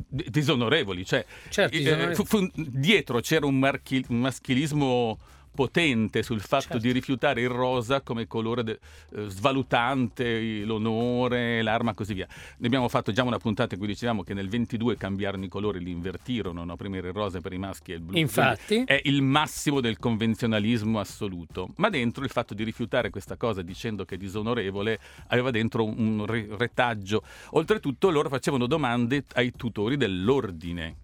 disonorevoli. 0.07 1.05
Cioè, 1.05 1.25
Certo, 1.49 1.75
eh, 1.75 1.79
disonorevoli. 1.79 2.15
fu- 2.15 2.25
fu- 2.25 2.51
dietro 2.55 3.19
c'era 3.19 3.45
un, 3.45 3.59
marchi- 3.59 4.03
un 4.09 4.19
maschilismo 4.19 5.17
potente 5.53 6.23
sul 6.23 6.39
fatto 6.41 6.63
Certo. 6.63 6.77
di 6.79 6.91
rifiutare 6.91 7.41
il 7.41 7.49
rosa 7.49 8.01
come 8.01 8.27
colore 8.27 8.63
de- 8.63 8.79
eh, 9.15 9.29
svalutante 9.29 10.63
l'onore, 10.63 11.61
l'arma, 11.61 11.93
così 11.93 12.13
via. 12.13 12.27
Ne 12.57 12.67
abbiamo 12.67 12.87
fatto 12.87 13.11
già 13.11 13.23
una 13.23 13.37
puntata 13.37 13.73
in 13.73 13.79
cui 13.79 13.89
dicevamo 13.89 14.23
che 14.23 14.33
nel 14.33 14.49
22 14.49 14.97
cambiarono 14.97 15.43
i 15.43 15.47
colori, 15.49 15.79
li 15.79 15.91
invertirono, 15.91 16.63
no? 16.63 16.75
prima 16.75 16.97
era 16.97 17.07
il 17.07 17.13
rosa 17.13 17.39
per 17.41 17.53
i 17.53 17.57
maschi 17.57 17.91
e 17.91 17.95
il 17.95 18.01
blu. 18.01 18.17
Infatti. 18.17 18.83
È 18.85 18.99
il 19.03 19.21
massimo 19.21 19.81
del 19.81 19.97
convenzionalismo 19.99 20.99
assoluto. 20.99 21.69
Ma 21.77 21.89
dentro 21.89 22.23
il 22.23 22.29
fatto 22.29 22.53
di 22.53 22.63
rifiutare 22.63 23.09
questa 23.09 23.35
cosa 23.37 23.61
dicendo 23.61 24.05
che 24.05 24.15
è 24.15 24.17
disonorevole 24.17 24.99
aveva 25.27 25.51
dentro 25.51 25.83
un 25.85 26.25
re- 26.25 26.47
retaggio. 26.57 27.23
Oltretutto 27.51 28.09
loro 28.09 28.29
facevano 28.29 28.67
domande 28.67 29.25
ai 29.33 29.51
tutori 29.55 29.97
dell'ordine. 29.97 30.95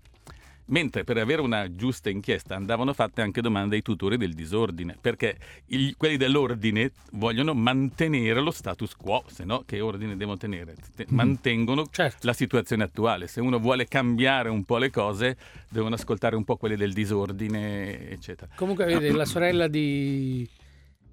Mentre 0.70 1.06
per 1.06 1.18
avere 1.18 1.42
una 1.42 1.74
giusta 1.76 2.10
inchiesta 2.10 2.56
andavano 2.56 2.92
fatte 2.94 3.22
anche 3.22 3.40
domande 3.42 3.76
ai 3.78 3.82
tutori 3.82 4.18
del 4.18 4.34
disordine, 4.34 4.98
perché 5.00 5.38
il- 5.68 5.96
quelli 5.96 6.18
dell'ordine 6.18 6.92
vogliono 7.14 7.54
mantenere 7.54 8.42
lo 8.42 8.52
status 8.52 8.94
quo, 8.96 9.24
se 9.28 9.46
no 9.46 9.64
che 9.66 9.80
ordine 9.80 10.18
devono 10.18 10.36
tenere? 10.38 10.76
Te- 10.94 11.06
Mantengono 11.08 11.86
Certo. 11.90 12.26
la 12.28 12.34
situazione 12.34 12.84
attuale. 12.84 13.28
Se 13.28 13.40
uno 13.40 13.60
vuole 13.60 13.88
cambiare 13.88 14.50
un 14.50 14.66
po' 14.66 14.78
le 14.78 14.90
cose, 14.90 15.38
devono 15.70 15.96
ascoltare 15.96 16.36
un 16.36 16.44
po' 16.44 16.58
quelli 16.58 16.76
del 16.76 16.92
disordine, 16.92 18.10
eccetera. 18.10 18.52
Comunque, 18.56 18.84
vede, 18.86 19.12
la 19.12 19.24
sorella 19.26 19.68
di, 19.70 20.46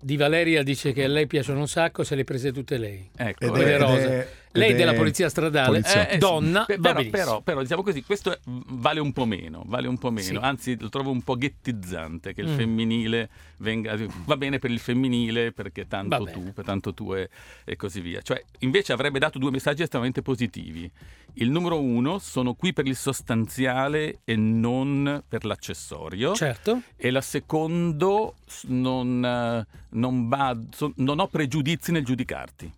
di 0.01 0.17
Valeria 0.17 0.65
dice 0.65 0.93
che 0.93 1.05
a 1.05 1.09
lei 1.09 1.27
piacciono 1.29 1.61
un 1.61 1.69
sacco, 1.69 2.03
se 2.03 2.15
le 2.17 2.25
prese 2.25 2.51
tutte 2.53 2.77
lei. 2.77 3.09
Ecco, 3.17 3.45
Ed 3.45 3.55
è- 3.63 3.75
ed 3.75 3.81
rose. 3.81 4.09
è- 4.09 4.29
Lei 4.57 4.71
ed 4.71 4.77
della 4.77 4.93
è 4.93 4.97
polizia 4.97 5.29
stradale, 5.29 5.67
poliziotto. 5.81 6.09
Eh, 6.11 6.19
donna, 6.19 6.67
va 6.79 6.93
però, 6.95 7.03
però, 7.11 7.41
però, 7.43 7.61
diciamo 7.63 7.83
così, 7.83 8.03
questo 8.05 8.33
è- 8.33 8.39
vale 8.45 9.01
un 9.01 9.13
po' 9.13 9.25
meno, 9.25 9.63
vale 9.67 9.89
un 9.89 9.99
po' 9.99 10.11
meno, 10.11 10.39
Sì. 10.41 10.45
anzi 10.45 10.77
lo 10.79 10.89
trovo 10.89 11.11
un 11.11 11.23
po' 11.23 11.37
ghettizzante 11.37 12.35
che 12.35 12.41
il 12.43 12.49
Mm. 12.51 12.57
femminile 12.57 13.29
venga, 13.59 13.97
va 14.27 14.37
bene 14.37 14.59
per 14.59 14.71
il 14.71 14.79
femminile 14.79 15.51
perché 15.53 15.87
tanto 15.89 16.25
tu, 16.25 16.53
per 16.53 16.65
tanto 16.65 16.95
tu 16.95 17.13
e, 17.15 17.29
e 17.65 17.77
così 17.77 18.01
via. 18.01 18.21
Cioè, 18.23 18.43
invece 18.61 18.93
avrebbe 18.93 19.19
dato 19.19 19.39
due 19.39 19.51
messaggi 19.51 19.83
estremamente 19.83 20.23
positivi. 20.23 20.91
Il 21.35 21.51
numero 21.51 21.81
uno, 21.81 22.19
sono 22.21 22.55
qui 22.55 22.73
per 22.73 22.87
il 22.87 22.95
sostanziale 22.97 24.21
e 24.25 24.37
non 24.37 25.23
per 25.27 25.45
l'accessorio. 25.45 26.33
Certo. 26.35 26.83
E 26.97 27.11
la 27.11 27.21
secondo, 27.21 28.37
s- 28.47 28.65
non, 28.69 29.25
eh, 29.25 29.67
non 29.91 30.29
va- 30.29 30.57
non 30.97 31.19
ho 31.19 31.27
pregiudizi 31.27 31.91
nel 31.91 32.05
giudicarti, 32.05 32.71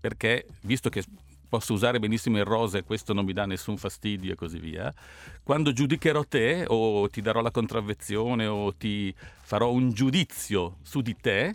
perché 0.00 0.46
visto 0.60 0.88
che 0.90 1.02
posso 1.54 1.72
usare 1.72 2.00
benissimo 2.00 2.38
il 2.38 2.44
rosa 2.44 2.78
e 2.78 2.82
questo 2.82 3.12
non 3.12 3.24
mi 3.24 3.32
dà 3.32 3.46
nessun 3.46 3.76
fastidio 3.76 4.32
e 4.32 4.34
così 4.34 4.58
via, 4.58 4.92
quando 5.44 5.72
giudicherò 5.72 6.24
te 6.24 6.64
o 6.66 7.08
ti 7.08 7.20
darò 7.20 7.40
la 7.42 7.52
contravvezione 7.52 8.44
o 8.46 8.74
ti 8.74 9.14
farò 9.16 9.70
un 9.70 9.92
giudizio 9.92 10.78
su 10.82 11.00
di 11.00 11.14
te, 11.14 11.54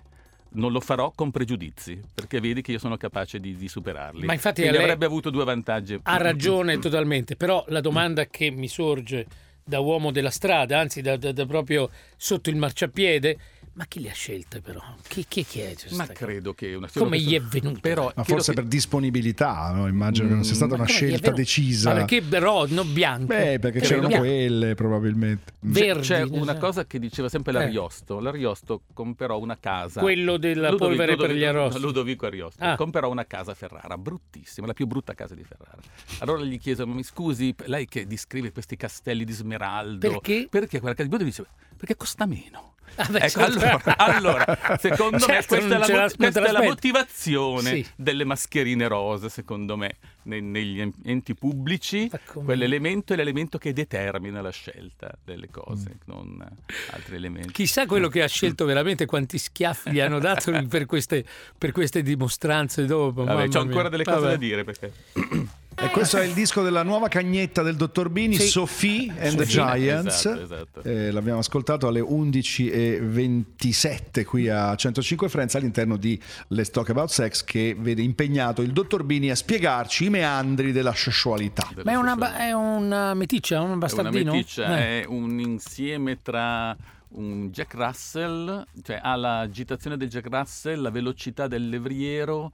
non 0.52 0.72
lo 0.72 0.80
farò 0.80 1.12
con 1.14 1.32
pregiudizi, 1.32 2.00
perché 2.14 2.40
vedi 2.40 2.62
che 2.62 2.72
io 2.72 2.80
sono 2.80 2.96
capace 2.96 3.42
di, 3.42 3.58
di 3.58 3.68
superarli. 3.68 4.26
Ma 4.26 4.32
infatti 4.32 4.62
Quindi 4.62 4.78
avrebbe 4.78 5.06
avuto 5.06 5.30
due 5.30 5.44
vantaggi. 5.44 6.00
Ha 6.02 6.18
ragione 6.18 6.80
totalmente, 6.80 7.36
però 7.36 7.66
la 7.68 7.82
domanda 7.82 8.26
che 8.28 8.50
mi 8.52 8.70
sorge 8.70 9.26
da 9.66 9.82
uomo 9.82 10.12
della 10.12 10.32
strada, 10.32 10.80
anzi 10.80 11.02
da, 11.02 11.18
da- 11.18 11.34
da 11.34 11.46
proprio 11.46 11.90
sotto 12.16 12.50
il 12.50 12.56
marciapiede, 12.56 13.38
ma 13.80 13.86
chi 13.88 14.02
le 14.02 14.10
ha 14.10 14.14
scelte 14.14 14.60
però? 14.60 14.82
Chi, 15.08 15.24
chi, 15.26 15.46
chi 15.46 15.62
è? 15.62 15.74
Ma 15.92 16.04
questa- 16.06 16.14
credo 16.14 16.54
che 16.54 16.74
una 16.76 16.90
Come 16.94 17.18
gli 17.18 17.34
è 17.34 17.40
venuto? 17.40 17.80
Però 17.80 18.12
Ma 18.14 18.24
forse 18.26 18.52
che- 18.52 18.60
per 18.60 18.68
disponibilità, 18.70 19.72
no? 19.72 19.88
immagino 19.88 20.28
che 20.28 20.34
non 20.34 20.44
sia 20.44 20.56
stata 20.56 20.76
Ma 20.76 20.84
una 20.84 20.92
scelta 20.92 21.32
decisa. 21.32 21.90
Ma 21.94 21.96
perché 22.00 22.22
però 22.22 22.66
non 22.68 22.92
bianco? 22.92 23.28
Beh, 23.28 23.58
perché 23.60 23.80
c'erano 23.80 24.08
bianco. 24.08 24.26
quelle 24.26 24.76
probabilmente. 24.76 25.54
Verdi, 25.62 26.02
C'è 26.08 26.22
una 26.24 26.58
cosa 26.58 26.86
che 26.86 27.00
diceva 27.00 27.30
sempre 27.30 27.54
Eh. 27.54 27.56
l'Ariosto. 27.56 28.20
L'Ariosto 28.20 28.82
comprò 28.94 29.38
una 29.40 29.58
casa. 29.58 30.02
Quello 30.02 30.36
della 30.36 30.72
Ludovico- 30.72 30.86
polvere 30.86 31.16
per 31.16 31.30
gli 31.32 31.40
Ludovico- 31.40 31.58
arrosti. 31.60 31.80
Ludovico 31.80 32.26
Ariosto. 32.26 32.64
Ah. 32.66 32.76
Comprò 32.76 33.10
una 33.10 33.26
casa 33.26 33.52
a 33.52 33.54
Ferrara, 33.56 33.98
bruttissima, 33.98 34.68
la 34.68 34.74
più 34.74 34.88
brutta 34.88 35.14
casa 35.14 35.36
di 35.36 35.44
Ferrara. 35.46 35.78
Allora 36.20 36.44
gli 36.44 36.60
chiesero, 36.60 36.86
ma 36.88 36.96
mi 36.96 37.04
scusi, 37.04 37.56
lei 37.68 37.86
che 37.88 38.06
descrive 38.06 38.52
questi 38.52 38.76
castelli 38.76 39.24
di 39.24 39.32
smeraldo. 39.32 40.06
Perché? 40.10 40.48
Perché 40.50 40.80
quella 40.80 40.94
casa 40.94 41.08
di 41.08 41.14
Ludovico 41.16 41.42
dice, 41.44 41.50
perché 41.78 41.96
costa 41.96 42.26
meno. 42.26 42.74
Ah, 42.96 43.08
beh, 43.10 43.20
Ecco, 43.20 43.52
certo. 43.52 43.94
allora, 43.98 44.46
allora, 44.46 44.78
secondo 44.80 45.18
me 45.18 45.20
Certo, 45.20 45.56
questa, 45.56 45.76
è 45.76 45.78
la, 45.78 46.12
questa 46.16 46.46
è 46.48 46.52
la 46.52 46.62
motivazione 46.64 47.70
Sì. 47.74 47.86
delle 47.96 48.24
mascherine 48.26 48.88
rose, 48.88 49.30
secondo 49.30 49.78
me, 49.78 49.96
nei- 50.24 50.42
negli 50.42 50.82
en- 50.82 50.94
enti 51.04 51.34
pubblici. 51.36 52.10
Quell'elemento 52.34 53.14
è 53.14 53.16
l'elemento 53.16 53.58
che 53.58 53.74
determina 53.74 54.42
la 54.42 54.52
scelta 54.52 55.12
delle 55.24 55.50
cose, 55.50 55.98
non 56.06 56.46
altri 56.92 57.16
elementi. 57.16 57.52
Chissà 57.52 57.86
quello 57.86 58.08
che 58.10 58.24
ha 58.24 58.28
scelto 58.28 58.66
veramente 58.66 59.06
quanti 59.06 59.38
schiaffi 59.38 59.92
gli 59.92 60.00
hanno 60.00 60.20
dato 60.20 60.52
per 60.68 60.86
queste, 60.86 61.24
per 61.58 61.72
queste 61.72 62.02
dimostranze 62.02 62.86
dopo. 62.86 63.24
Vabbè, 63.24 63.48
c'ho 63.48 63.60
ancora 63.60 63.90
delle 63.90 64.04
cose 64.04 64.18
Vabbè. 64.20 64.30
da 64.32 64.38
dire 64.38 64.64
perché 64.64 64.92
E 65.82 65.90
questo 65.92 66.18
è 66.18 66.26
il 66.26 66.34
disco 66.34 66.62
della 66.62 66.84
nuova 66.84 67.08
cagnetta 67.08 67.62
del 67.62 67.78
dottor 67.78 68.10
Bini, 68.10 68.36
Sì. 68.36 68.48
Sophie 68.50 69.14
and 69.18 69.38
the. 69.38 69.46
Giants. 69.46 70.26
Esatto, 70.26 70.42
esatto. 70.44 70.84
Eh, 70.84 71.10
l'abbiamo 71.12 71.40
ascoltato 71.40 71.88
alle 71.88 72.02
11.27 72.02 74.26
qui 74.26 74.50
a 74.50 74.76
105 74.76 75.30
Friends 75.30 75.56
all'interno 75.56 75.96
di 75.96 76.20
Let's 76.50 76.72
Talk 76.72 76.90
About 76.90 77.08
Sex 77.10 77.46
che 77.46 77.78
vede 77.80 78.02
impegnato 78.02 78.62
il 78.62 78.74
dottor 78.74 79.04
Bini 79.04 79.30
a 79.32 79.36
spiegarci 79.36 80.04
i 80.06 80.10
meandri 80.10 80.74
della 80.74 80.94
sessualità. 80.94 81.70
Ma 81.84 81.92
è 81.94 81.96
una, 81.96 82.16
ba- 82.18 82.36
è 82.38 82.52
una 82.52 83.14
meticcia, 83.14 83.60
un 83.60 83.64
È 83.64 83.68
una 83.70 83.78
bastardino? 83.78 84.34
meticcia, 84.34 84.78
Eh. 84.80 85.04
è 85.04 85.06
un 85.08 85.40
insieme 85.40 86.22
tra 86.22 86.76
un 87.12 87.50
Jack 87.50 87.74
Russell, 87.74 88.66
cioè 88.84 89.00
ha 89.02 89.16
l'agitazione 89.16 89.98
del 89.98 90.10
Jack 90.10 90.28
Russell, 90.30 90.82
la 90.82 90.92
velocità 90.92 91.48
del 91.48 91.68
levriero, 91.70 92.52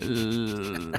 l- 0.00 0.90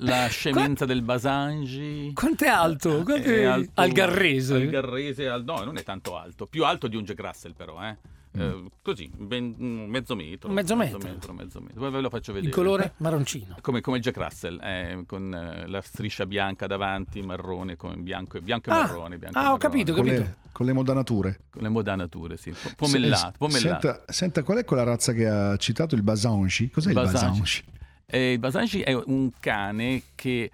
la 0.00 0.26
scemenza 0.26 0.84
del 0.84 1.02
Basangi. 1.02 2.10
Quanto 2.14 2.44
è 2.44 2.48
alto? 2.48 3.02
Quanto 3.02 3.28
È 3.28 3.38
è 3.40 3.44
alto- 3.44 3.70
al 3.74 3.90
Garrese? 3.92 4.54
Al 4.54 4.66
Garrese, 4.66 5.28
al- 5.28 5.44
no, 5.44 5.62
non 5.64 5.76
è 5.76 5.82
tanto 5.84 6.16
alto, 6.16 6.46
più 6.46 6.64
alto 6.64 6.88
di 6.88 6.96
un 6.96 7.04
Jack 7.04 7.20
Russell 7.20 7.52
però, 7.54 7.80
eh. 7.82 7.96
Eh, 8.34 8.64
così, 8.80 9.10
ben- 9.14 9.54
un 9.58 9.86
mezzo 9.88 10.14
metro. 10.16 10.50
Mezzo 10.50 10.74
metro. 10.74 10.96
Mezzo 10.98 11.12
metro, 11.12 11.32
mezzo 11.34 11.60
metro. 11.60 11.80
Poi 11.80 11.90
ve 11.90 12.00
lo 12.00 12.08
faccio 12.08 12.32
vedere. 12.32 12.50
Il 12.50 12.54
colore 12.56 12.94
marroncino. 12.98 13.56
Come, 13.60 13.80
come 13.82 13.98
il 13.98 14.02
Jack 14.02 14.16
Russell, 14.16 14.58
eh, 14.62 15.04
con 15.06 15.34
eh, 15.34 15.66
la 15.66 15.80
striscia 15.82 16.24
bianca 16.24 16.66
davanti, 16.66 17.20
marrone, 17.20 17.76
con 17.76 18.02
bianco, 18.02 18.40
bianco 18.40 18.70
e 18.70 18.72
Ah, 18.72 18.76
marrone. 18.86 19.18
bianco 19.18 19.36
e 19.36 19.40
ah, 19.40 19.42
ho 19.42 19.52
marrone. 19.52 19.58
capito, 19.58 19.92
ho 19.92 19.94
Con 19.94 20.04
capito. 20.04 20.22
le, 20.22 20.36
con 20.50 20.66
le 20.66 20.72
modanature. 20.72 21.40
Con 21.50 21.62
le 21.62 21.68
modanature, 21.68 22.36
sì. 22.38 22.50
Po- 22.52 22.70
Pomellato, 22.76 23.32
pomellato. 23.36 23.86
Senta, 23.88 24.02
senta, 24.12 24.42
qual 24.42 24.58
è 24.58 24.64
quella 24.64 24.82
razza 24.84 25.12
che 25.12 25.26
ha 25.28 25.56
citato 25.58 25.94
il 25.94 26.02
Basangi? 26.02 26.70
Cos'è 26.70 26.88
il 26.88 26.94
Basangi. 26.94 27.38
Basangi? 27.40 27.64
Eh, 28.06 28.32
il 28.32 28.38
Basangi 28.38 28.80
è 28.80 28.92
un 28.94 29.30
cane 29.40 30.02
che 30.14 30.50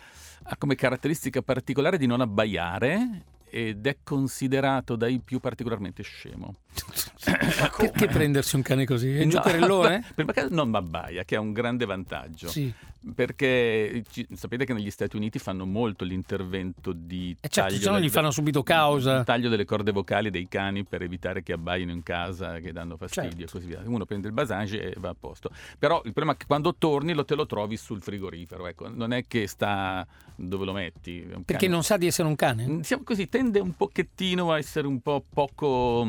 ha 0.50 0.56
come 0.56 0.74
caratteristica 0.74 1.42
particolare 1.42 1.96
di 1.98 2.06
non 2.06 2.20
abbaiare 2.20 3.22
ed 3.50 3.86
è 3.86 3.96
considerato 4.04 4.94
dai 4.94 5.20
più 5.24 5.40
particolarmente 5.40 6.02
scemo. 6.02 6.54
Perché 7.78 8.06
prendersi 8.06 8.56
un 8.56 8.62
cane 8.62 8.84
così? 8.84 9.16
È 9.16 9.24
No, 9.24 9.30
giocherellone? 9.30 10.04
prima 10.14 10.32
che 10.32 10.46
non 10.50 10.74
abbaia, 10.74 11.24
che 11.24 11.36
è 11.36 11.38
un 11.38 11.52
grande 11.52 11.84
vantaggio. 11.84 12.48
Sì. 12.48 12.72
Perché 13.14 14.02
ci- 14.10 14.26
sapete 14.34 14.64
che 14.64 14.72
negli 14.72 14.90
Stati 14.90 15.16
Uniti 15.16 15.38
fanno 15.38 15.64
molto 15.64 16.04
l'intervento 16.04 16.92
di 16.92 17.34
E 17.40 17.48
certo, 17.48 17.70
taglio 17.70 17.82
se 17.84 17.90
no 17.90 18.00
gli 18.00 18.08
fanno 18.10 18.30
subito 18.30 18.62
causa. 18.62 19.22
taglio 19.24 19.48
delle 19.48 19.64
corde 19.64 19.92
vocali 19.92 20.30
dei 20.30 20.48
cani 20.48 20.84
per 20.84 21.02
evitare 21.02 21.42
che 21.42 21.52
abbaino 21.52 21.92
in 21.92 22.02
casa, 22.02 22.58
che 22.58 22.72
danno 22.72 22.96
fastidio 22.96 23.30
Certo. 23.30 23.44
e 23.44 23.46
così 23.50 23.66
via. 23.66 23.82
Uno 23.84 24.04
prende 24.04 24.26
il 24.26 24.32
basange 24.34 24.80
e 24.92 24.94
va 24.98 25.10
a 25.10 25.16
posto. 25.18 25.50
Però 25.78 25.96
il 26.04 26.12
problema 26.12 26.32
è 26.32 26.36
che 26.36 26.46
quando 26.46 26.74
torni 26.76 27.14
lo 27.14 27.24
te 27.24 27.34
lo 27.34 27.46
trovi 27.46 27.76
sul 27.76 28.02
frigorifero, 28.02 28.66
ecco. 28.66 28.88
non 28.88 29.12
è 29.12 29.24
che 29.26 29.46
sta 29.46 30.06
dove 30.34 30.64
lo 30.64 30.72
metti. 30.72 31.20
Perché 31.20 31.54
cane- 31.54 31.68
non 31.68 31.82
sa 31.84 31.96
di 31.96 32.06
essere 32.06 32.26
un 32.28 32.36
cane? 32.36 32.66
Mm, 32.66 32.80
Siamo 32.80 33.02
così, 33.04 33.28
tende 33.28 33.58
un 33.60 33.74
pochettino 33.76 34.52
a 34.52 34.58
essere 34.58 34.86
un 34.86 35.00
po' 35.00 35.22
poco 35.32 36.08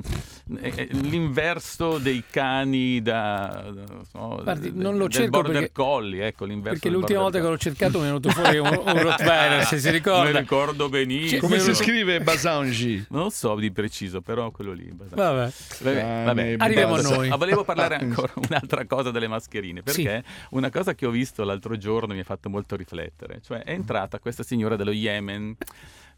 eh, 0.59 0.73
eh, 0.75 0.87
l'inverso 0.93 1.97
dei 1.99 2.23
cani 2.29 3.01
da, 3.01 3.71
so, 4.09 4.39
Guardi, 4.43 4.71
non 4.73 4.93
lo 4.97 5.03
del 5.07 5.11
cerco 5.11 5.29
border 5.41 5.53
perché- 5.53 5.71
collie, 5.71 6.27
ecco, 6.27 6.45
l'inverso 6.45 6.78
perché 6.79 6.89
l'ultima 6.89 7.19
volta 7.19 7.39
che 7.39 7.47
l'ho 7.47 7.57
cercato 7.57 7.97
mi 7.97 8.05
è 8.05 8.07
venuto 8.07 8.29
fuori 8.29 8.57
un, 8.57 8.67
un 8.67 8.93
Rottweiler, 9.01 9.65
se 9.65 9.79
si 9.79 9.89
ricorda. 9.89 10.31
Me 10.31 10.39
ricordo 10.39 10.87
benissimo. 10.89 11.41
Come 11.41 11.59
si 11.59 11.75
scrive 11.75 12.21
Basangi? 12.21 13.05
Non 13.11 13.23
lo 13.23 13.29
so 13.29 13.55
di 13.55 13.71
preciso, 13.71 14.21
però 14.21 14.51
quello 14.51 14.71
lì. 14.71 14.89
Vabbè. 14.93 15.51
Vabbè, 15.81 16.23
vabbè. 16.25 16.55
Arriviamo 16.57 16.95
a 16.95 17.01
noi. 17.01 17.29
Ah, 17.29 17.35
volevo 17.35 17.63
parlare 17.63 17.95
ancora 17.99 18.31
un'altra 18.35 18.85
cosa 18.85 19.11
delle 19.11 19.27
mascherine, 19.27 19.81
Sì. 19.85 20.03
perché 20.03 20.23
una 20.51 20.69
cosa 20.69 20.93
che 20.95 21.05
ho 21.05 21.09
visto 21.11 21.43
l'altro 21.43 21.77
giorno 21.77 22.13
mi 22.13 22.19
ha 22.21 22.23
fatto 22.23 22.49
molto 22.49 22.75
riflettere, 22.75 23.41
cioè 23.43 23.63
è 23.63 23.71
entrata 23.71 24.19
questa 24.19 24.43
signora 24.43 24.75
dello 24.75 24.91
Yemen, 24.91 25.55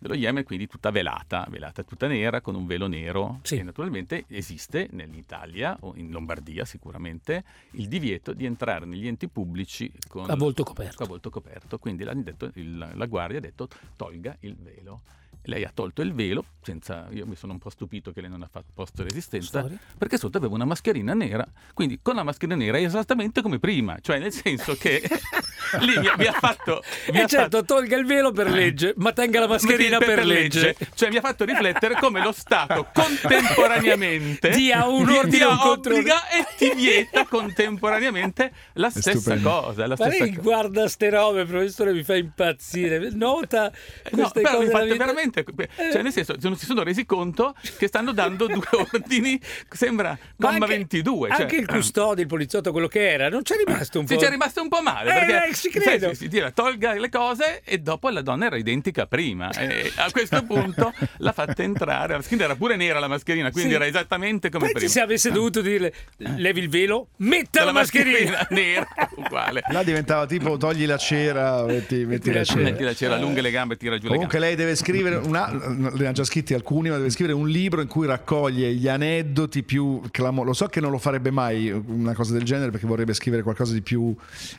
dello 0.02 0.16
Yemen 0.16 0.44
quindi 0.44 0.66
tutta 0.68 0.90
velata, 0.90 1.46
velata 1.48 1.84
tutta 1.84 2.08
nera 2.08 2.42
con 2.42 2.56
un 2.56 2.66
velo 2.66 2.88
nero 2.88 3.40
Sì. 3.44 3.58
e 3.58 3.64
naturalmente 3.64 4.26
esiste 4.30 4.88
nell'Italia 4.94 5.78
o 5.82 5.94
in 5.96 6.10
Lombardia 6.10 6.66
sicuramente 6.66 7.44
il 7.74 7.88
divieto 7.88 8.34
di 8.34 8.46
entrare 8.46 8.86
negli 8.88 9.06
enti 9.06 9.28
pubblici 9.28 9.92
con 10.08 10.28
A 10.30 10.36
volto 10.36 10.64
coperto. 10.64 11.04
a 11.04 11.06
volto 11.06 11.30
coperto, 11.30 11.78
quindi 11.78 12.04
detto- 12.24 12.50
il- 12.56 12.92
la 12.96 13.06
guardia 13.06 13.38
ha 13.38 13.42
detto 13.42 13.68
tolga 13.96 14.36
il 14.40 14.56
velo. 14.56 15.02
Lei 15.46 15.64
ha 15.64 15.72
tolto 15.74 16.04
il 16.04 16.14
velo, 16.14 16.46
senza, 16.62 17.08
io 17.12 17.26
mi 17.26 17.36
sono 17.36 17.54
un 17.54 17.58
po' 17.60 17.72
stupito 17.72 18.12
che 18.12 18.22
lei 18.22 18.30
non 18.30 18.44
ha 18.44 18.48
fatto 18.48 18.68
posto 18.76 19.02
resistenza, 19.02 19.60
Storia. 19.60 19.80
perché 19.98 20.18
sotto 20.20 20.38
aveva 20.38 20.54
una 20.54 20.66
mascherina 20.66 21.16
nera, 21.16 21.48
quindi 21.74 21.98
con 22.02 22.14
la 22.14 22.22
mascherina 22.24 22.56
nera 22.58 22.78
è 22.78 22.84
esattamente 22.84 23.42
come 23.42 23.58
prima, 23.58 23.98
cioè 24.02 24.20
nel 24.20 24.32
senso 24.32 24.76
che 24.76 25.02
lì 25.82 25.98
mi, 26.00 26.10
mi 26.18 26.26
ha 26.26 26.34
fatto... 26.34 26.84
Mi 27.12 27.20
E 27.20 27.22
ha 27.24 27.28
certo, 27.28 27.58
fatto- 27.60 27.66
tolga 27.76 27.98
il 27.98 28.06
velo 28.06 28.32
per 28.32 28.50
legge, 28.50 28.94
ma 28.98 29.12
tenga 29.14 29.40
la 29.40 29.48
mascherina 29.48 29.98
per, 29.98 30.26
legge. 30.26 30.76
Cioè 30.94 31.10
mi 31.10 31.18
ha 31.18 31.22
fatto 31.22 31.46
riflettere 31.46 31.96
come 32.00 32.22
lo 32.22 32.32
Stato 32.32 32.88
contemporaneamente 32.94 34.50
Dia 34.50 34.88
un 34.88 35.10
ordine 35.10 35.46
un 35.46 35.58
controllo. 35.58 35.98
obbliga 35.98 36.28
e 36.30 36.46
ti 36.58 36.72
vieta 36.76 37.26
contemporaneamente 37.26 38.52
la 38.74 38.90
stessa 38.90 39.12
stupendo. 39.12 39.50
cosa. 39.50 39.82
La 39.88 39.96
Ma 39.98 40.06
stessa 40.06 40.24
lei 40.24 40.30
cosa. 40.36 40.42
guarda 40.42 40.88
ste 40.88 41.10
robe, 41.10 41.46
professore, 41.46 41.94
mi 41.94 42.04
fa 42.04 42.16
impazzire. 42.16 43.10
Nota 43.12 43.72
No, 44.12 44.18
queste 44.18 44.42
però 44.42 44.56
cose 44.58 44.84
vita. 44.84 44.96
veramente. 44.98 45.46
Cioè, 45.92 46.02
nel 46.02 46.12
senso, 46.12 46.36
non 46.42 46.56
si 46.58 46.66
sono 46.66 46.84
resi 46.84 47.06
conto 47.06 47.56
che 47.78 47.88
stanno 47.88 48.12
dando 48.12 48.48
due 48.48 48.60
ordini. 48.94 49.40
Sembra 49.70 50.18
Ma 50.38 50.48
comma 50.50 50.66
anche- 50.66 50.78
22. 50.78 51.30
Cioè, 51.30 51.42
Anche 51.42 51.56
il 51.56 51.68
custode, 51.68 52.22
il 52.22 52.28
poliziotto, 52.28 52.72
quello 52.72 52.88
che 52.88 53.10
era, 53.12 53.30
non 53.30 53.42
c'è 53.44 53.56
rimasto 53.64 54.00
un 54.00 54.08
Sì, 54.08 54.14
po'. 54.16 54.20
ci 54.20 54.26
è 54.26 54.30
rimasto 54.30 54.62
un 54.62 54.70
po' 54.70 54.82
male 54.82 55.10
Eh, 55.10 55.14
perché 55.14 55.46
eh, 55.48 55.51
ci 55.54 55.70
credo. 55.70 56.10
sì, 56.10 56.16
sì, 56.16 56.24
si 56.24 56.28
diceva, 56.30 56.52
tolga 56.52 56.94
le 56.94 57.10
cose 57.10 57.62
e 57.64 57.78
dopo 57.80 58.10
la 58.10 58.22
donna 58.22 58.46
era 58.46 58.58
identica 58.58 59.04
a 59.04 59.06
prima 59.08 59.50
e 59.52 59.92
a 59.96 60.10
questo 60.12 60.44
punto 60.46 60.94
l'ha 61.18 61.32
fatta 61.32 61.64
entrare 61.64 62.10
la 62.12 62.18
mascherina 62.18 62.46
era 62.46 62.56
pure 62.56 62.76
nera 62.76 63.00
la 63.00 63.08
mascherina 63.08 63.52
quindi 63.52 63.70
Sì. 63.72 63.76
era 63.76 63.86
esattamente 63.86 64.50
come 64.50 64.66
Pensi 64.66 64.78
prima 64.78 64.92
se 64.92 65.00
avesse 65.02 65.32
dovuto 65.32 65.62
dirle 65.62 65.94
levi 66.18 66.60
il 66.62 66.70
velo, 66.70 67.10
metta 67.18 67.64
la, 67.64 67.72
mascherina. 67.72 68.48
nera 68.52 68.88
uguale 69.16 69.62
Là 69.70 69.84
diventava 69.84 70.26
tipo 70.26 70.58
togli 70.58 70.86
la 70.86 70.98
cera, 70.98 71.64
metti, 71.66 72.06
metti 72.06 72.32
la 72.32 72.44
cera. 72.44 72.62
metti 72.62 72.84
la 72.84 72.94
cera 72.94 73.18
lunga 73.18 73.42
le 73.42 73.52
gambe 73.52 73.78
tira 73.78 73.98
giù 73.98 74.08
Comunque 74.08 74.40
le 74.40 74.46
lei 74.48 74.56
deve 74.56 74.76
scrivere, 74.76 75.16
una, 75.18 75.48
ne 75.48 76.08
ha 76.08 76.12
già 76.12 76.24
scritti 76.24 76.54
alcuni, 76.54 76.90
ma 76.90 76.98
deve 76.98 77.10
scrivere 77.10 77.36
un 77.36 77.48
libro 77.48 77.82
in 77.82 77.88
cui 77.88 78.06
raccoglie 78.08 78.74
gli 78.74 78.88
aneddoti 78.88 79.64
più 79.64 80.02
clamorosi. 80.12 80.48
Lo 80.48 80.54
so 80.54 80.66
che 80.68 80.80
non 80.82 80.92
lo 80.92 80.98
farebbe 80.98 81.32
mai 81.32 81.70
una 81.70 82.14
cosa 82.14 82.34
del 82.34 82.44
genere 82.44 82.72
perché 82.72 82.86
vorrebbe 82.88 83.14
scrivere 83.14 83.44
qualcosa 83.44 83.74
di 83.74 83.82
più, 83.82 84.14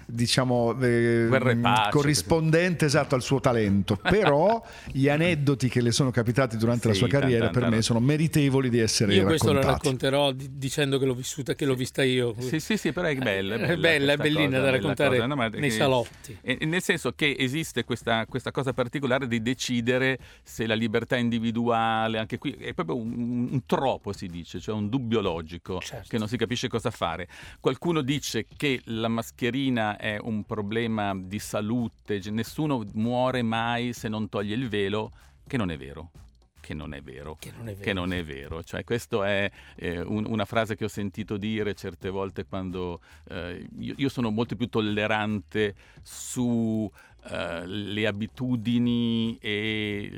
diciamo, 0.07 0.73
eh, 0.85 1.57
pace, 1.61 1.91
corrispondente 1.91 2.85
esatto 2.87 3.15
al 3.15 3.23
suo 3.23 3.41
talento. 3.41 3.97
Però 4.03 4.63
gli 4.91 5.09
aneddoti 5.09 5.69
che 5.69 5.81
le 5.81 5.93
sono 5.93 6.11
capitati 6.11 6.57
durante 6.57 6.89
la 6.89 6.93
Sì, 6.95 7.01
sua 7.01 7.09
carriera 7.09 7.45
tanta- 7.47 7.61
per 7.61 7.69
me 7.71 7.83
sono 7.83 8.01
meritevoli 8.01 8.69
di 8.71 8.79
essere 8.79 9.15
Io 9.15 9.25
questo 9.25 9.47
lo 9.53 9.61
raccontati. 9.61 9.83
racconterò 9.85 10.33
di- 10.33 10.49
dicendo 10.53 10.99
che 10.99 11.05
l'ho 11.07 11.15
vissuta, 11.15 11.55
che 11.55 11.65
l'ho 11.65 11.75
vista 11.75 12.03
io. 12.03 12.35
Sì, 12.39 12.61
sì, 12.61 12.77
sì, 12.77 12.93
però 12.93 13.09
è 13.09 13.15
bella. 13.17 13.55
È 13.57 13.77
bella, 13.77 14.13
è 14.13 14.17
questa 14.17 14.23
bellina 14.23 14.51
da 14.59 14.65
bella 14.65 14.71
raccontare 14.71 15.17
cosa, 15.17 15.27
no, 15.27 15.35
ma 15.37 15.49
nei 15.49 15.61
che- 15.61 15.71
salotti. 15.71 16.39
nel 16.61 16.83
senso 16.83 17.13
che 17.13 17.37
esiste 17.39 17.85
questa, 17.85 18.27
questa 18.27 18.51
cosa 18.51 18.73
particolare 18.73 19.27
di 19.29 19.41
decidere 19.43 20.19
se 20.43 20.67
la 20.67 20.75
libertà 20.75 21.17
individuale, 21.17 22.19
anche 22.19 22.39
qui 22.39 22.53
è 22.53 22.73
proprio 22.75 22.97
un, 22.97 23.49
un 23.51 23.63
troppo 23.67 24.13
si 24.13 24.27
dice, 24.27 24.61
cioè 24.61 24.75
un 24.75 24.89
dubbio 24.89 25.21
logico 25.21 25.81
Certo. 25.81 26.07
che 26.09 26.19
non 26.19 26.29
si 26.29 26.37
capisce 26.37 26.69
cosa 26.69 26.91
fare. 26.91 27.29
Qualcuno 27.61 28.01
dice 28.03 28.47
che 28.57 28.81
la 28.85 29.09
mascherina 29.09 29.97
è 29.97 30.19
un 30.21 30.45
problema 30.45 30.71
di 31.27 31.39
salute, 31.39 32.21
cioè 32.21 32.33
nessuno 32.33 32.85
muore 32.95 33.43
mai 33.43 33.93
se 33.93 34.09
non 34.09 34.29
toglie 34.29 34.55
il 34.55 34.69
velo, 34.69 35.11
che 35.47 35.57
non 35.57 35.71
è 35.71 35.77
vero. 35.77 36.11
Che 36.63 36.75
non 36.75 36.95
è 36.95 37.03
vero 37.03 37.37
Che 37.41 37.51
non 37.51 37.67
è 37.69 37.73
vero. 37.73 37.83
che 37.85 37.93
non 37.93 38.13
è 38.13 38.25
vero. 38.25 38.63
Cioè, 38.63 38.85
questa 38.85 39.27
è 39.27 39.51
eh, 39.75 40.01
un- 40.01 40.27
una 40.29 40.45
frase 40.45 40.77
che 40.77 40.85
ho 40.85 40.89
sentito 40.89 41.37
dire 41.37 41.75
certe 41.75 42.09
volte 42.09 42.45
quando 42.45 43.01
eh, 43.31 43.67
io, 43.81 43.95
io 43.97 44.09
sono 44.09 44.31
molto 44.31 44.55
più 44.55 44.69
tollerante 44.69 45.75
su 46.03 46.89
eh, 47.29 47.67
le 47.67 48.07
abitudini 48.07 49.37
e 49.41 50.11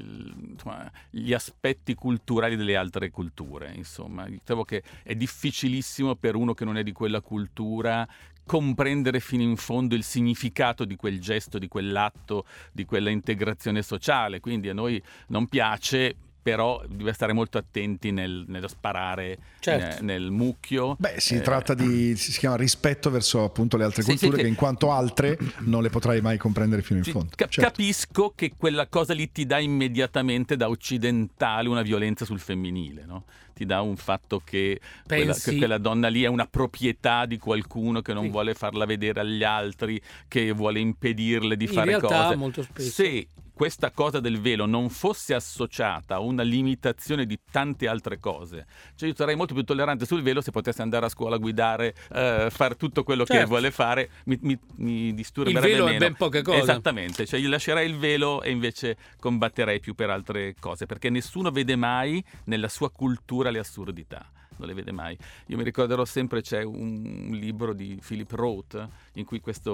insomma, 0.51 0.91
gli 1.11 1.33
aspetti 1.33 1.95
culturali 1.95 2.57
delle 2.57 2.77
altre 2.77 3.11
culture. 3.11 3.73
Insomma, 3.75 4.27
trovo 4.45 4.65
che 4.65 4.83
è 5.03 5.15
difficilissimo 5.15 6.15
per 6.15 6.35
uno 6.35 6.53
che 6.53 6.67
non 6.67 6.77
è 6.77 6.83
di 6.83 6.93
quella 6.93 7.21
cultura 7.23 8.07
comprendere 8.47 9.21
fino 9.21 9.43
in 9.43 9.57
fondo 9.57 9.95
il 9.95 10.03
significato 10.03 10.85
di 10.85 10.97
quel 10.97 11.21
gesto, 11.21 11.59
di 11.59 11.69
quell'atto, 11.69 12.45
di 12.73 12.85
quella 12.85 13.11
integrazione 13.11 13.83
sociale. 13.83 14.41
Quindi 14.41 14.69
a 14.69 14.75
noi 14.75 15.03
non 15.29 15.47
piace, 15.47 16.15
però 16.45 16.83
bisogna 16.87 17.15
stare 17.15 17.33
molto 17.33 17.57
attenti 17.57 18.11
nel, 18.13 18.45
nello 18.49 18.69
sparare 18.69 19.39
Certo. 19.61 20.03
eh, 20.03 20.05
nel 20.05 20.31
mucchio. 20.31 20.95
Beh, 20.99 21.15
si 21.19 21.37
Eh, 21.37 21.41
tratta 21.41 21.73
di 21.73 22.15
si 22.17 22.39
chiama 22.39 22.57
rispetto 22.57 23.09
verso 23.11 23.43
appunto 23.45 23.79
le 23.79 23.85
altre 23.85 24.03
Sì, 24.03 24.09
culture 24.11 24.33
sì, 24.33 24.37
che 24.37 24.43
sì. 24.45 24.49
in 24.51 24.55
quanto 24.55 24.93
altre 24.93 25.39
non 25.61 25.83
le 25.83 25.89
potrai 25.89 26.21
mai 26.21 26.37
comprendere 26.37 26.83
fino 26.83 26.99
in 26.99 27.05
Sì, 27.07 27.13
fondo. 27.13 27.31
ca- 27.35 27.47
Certo. 27.49 27.63
Capisco 27.71 28.33
che 28.37 28.53
quella 28.55 28.87
cosa 28.89 29.15
lì 29.15 29.33
ti 29.33 29.47
dà 29.47 29.59
immediatamente 29.59 30.55
da 30.57 30.69
occidentale 30.69 31.67
una 31.71 31.81
violenza 31.81 32.27
sul 32.27 32.41
femminile, 32.41 33.07
no? 33.07 33.25
Ti 33.55 33.65
dà 33.65 33.81
un 33.81 33.97
fatto 33.97 34.43
che 34.45 34.81
quella, 35.07 35.33
che 35.33 35.57
quella 35.57 35.79
donna 35.79 36.09
lì 36.09 36.25
è 36.25 36.27
una 36.27 36.45
proprietà 36.47 37.25
di 37.25 37.39
qualcuno 37.39 38.03
che 38.03 38.13
non 38.13 38.25
Sì. 38.25 38.29
vuole 38.29 38.53
farla 38.53 38.85
vedere 38.85 39.21
agli 39.21 39.45
altri, 39.45 39.99
che 40.29 40.53
vuole 40.53 40.79
impedirle 40.81 41.57
di 41.57 41.65
In 41.65 41.71
fare 41.71 41.87
realtà, 41.87 42.23
cose. 42.25 42.37
molto 42.37 42.63
spesso- 42.63 42.91
Se 42.91 43.27
questa 43.55 43.91
cosa 43.93 44.19
del 44.21 44.41
velo 44.41 44.67
non 44.67 44.91
fosse 44.91 45.33
associata 45.33 46.17
a 46.17 46.19
una 46.19 46.43
limitazione 46.43 47.25
di 47.25 47.39
tante 47.51 47.87
altre 47.87 48.19
cose, 48.19 48.67
cioè 48.97 49.09
io 49.09 49.15
sarei 49.15 49.37
molto 49.37 49.55
più 49.55 49.63
tollerante 49.63 50.05
sul 50.07 50.23
velo 50.23 50.41
se 50.41 50.51
potesse 50.51 50.83
andare 50.83 51.07
a 51.07 51.09
scuola, 51.09 51.37
guidare, 51.37 51.95
eh, 52.13 52.49
fare 52.51 52.75
tutto 52.77 53.05
quello 53.05 53.23
che 53.25 53.35
Certo. 53.35 53.49
vuole 53.49 53.71
fare, 53.71 54.11
mi, 54.25 54.39
mi, 54.43 54.59
mi 54.77 55.15
disturberebbe 55.15 55.67
Il 55.67 55.73
velo 55.73 55.87
è 55.87 55.93
meno. 55.93 55.99
ben 56.01 56.15
poche 56.17 56.43
cose. 56.43 56.59
Esattamente, 56.61 57.27
cioè 57.27 57.39
io 57.41 57.49
lascerei 57.49 57.89
il 57.89 57.97
velo 57.97 58.43
e 58.43 58.51
invece 58.51 58.97
combatterei 59.21 59.79
più 59.81 59.95
per 59.95 60.11
altre 60.11 60.55
cose, 60.59 60.87
perché 60.87 61.09
nessuno 61.09 61.51
vede 61.51 61.77
mai 61.77 62.23
nella 62.45 62.69
sua 62.69 62.91
cultura 62.91 63.51
le 63.51 63.61
assurdità. 63.61 64.29
Non 64.57 64.69
le 64.69 64.75
vede 64.75 64.93
mai. 64.93 65.19
Io 65.47 65.57
mi 65.57 65.65
ricorderò 65.65 66.05
sempre 66.05 66.41
c'è 66.41 66.63
un 66.63 67.27
libro 67.33 67.73
di 67.73 68.01
Philip 68.07 68.31
Roth 68.31 68.89
in 69.15 69.25
cui 69.25 69.41
questa 69.41 69.69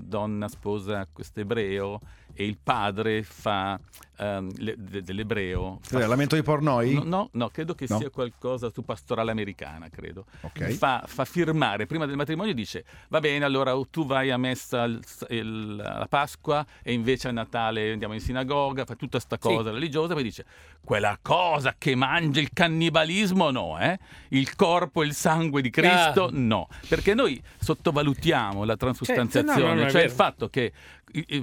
donna 0.00 0.48
sposa 0.48 1.06
questo 1.12 1.40
ebreo 1.40 2.00
e 2.40 2.44
il 2.46 2.56
padre 2.62 3.22
fa 3.22 3.78
ehm, 4.16 4.50
le- 4.56 4.74
de- 4.78 5.02
dell'ebreo. 5.02 5.78
fa- 5.82 6.06
Lamento 6.06 6.34
di 6.36 6.42
Pornoi? 6.42 6.94
No, 6.94 7.02
no, 7.04 7.28
no, 7.32 7.48
credo 7.50 7.74
che 7.74 7.84
No? 7.88 7.98
sia 7.98 8.08
qualcosa 8.10 8.70
su 8.70 8.82
pastorale 8.84 9.30
americana, 9.30 9.88
credo. 9.90 10.24
Ok. 10.42 10.70
Fa, 10.72 11.02
fa 11.06 11.24
firmare 11.26 11.84
prima 11.86 12.06
del 12.06 12.16
matrimonio, 12.16 12.52
dice 12.54 12.84
va 13.08 13.20
bene, 13.20 13.44
allora 13.44 13.78
tu 13.90 14.06
vai 14.06 14.30
a 14.30 14.36
messa 14.38 14.84
il- 14.84 15.00
il- 15.28 15.76
la 15.76 16.06
Pasqua 16.08 16.64
e 16.82 16.92
invece 16.94 17.28
a 17.28 17.30
Natale 17.32 17.92
andiamo 17.92 18.14
in 18.14 18.20
sinagoga, 18.20 18.84
fa 18.86 18.94
tutta 18.94 19.18
sta 19.20 19.36
cosa 19.38 19.70
religiosa, 19.70 20.14
poi 20.14 20.22
dice 20.22 20.44
quella 20.84 21.18
cosa 21.20 21.74
che 21.76 21.94
mangia 21.94 22.40
il 22.40 22.50
cannibalismo 22.54 23.50
no, 23.50 23.78
eh? 23.78 23.98
il 24.30 24.54
corpo 24.56 25.02
e 25.02 25.06
il 25.06 25.14
sangue 25.14 25.60
di 25.62 25.68
Cristo 25.70 26.26
Ah. 26.26 26.30
no, 26.32 26.68
perché 26.88 27.14
noi 27.14 27.40
sottovalutiamo 27.58 28.64
la 28.64 28.76
transustanziazione, 28.76 29.58
Certo, 29.60 29.82
no, 29.84 29.90
cioè 29.90 30.02
il 30.04 30.10
fatto 30.10 30.48
che 30.48 30.72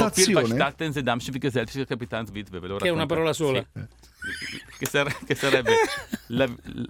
Che 2.77 2.87
è 2.87 2.91
una 2.91 3.05
parola 3.05 3.33
sola. 3.33 3.59
Sì. 3.73 3.81
Che, 4.77 4.85
sare- 4.87 5.15
che 5.25 5.35
sarebbe 5.35 5.75
la, 6.33 6.49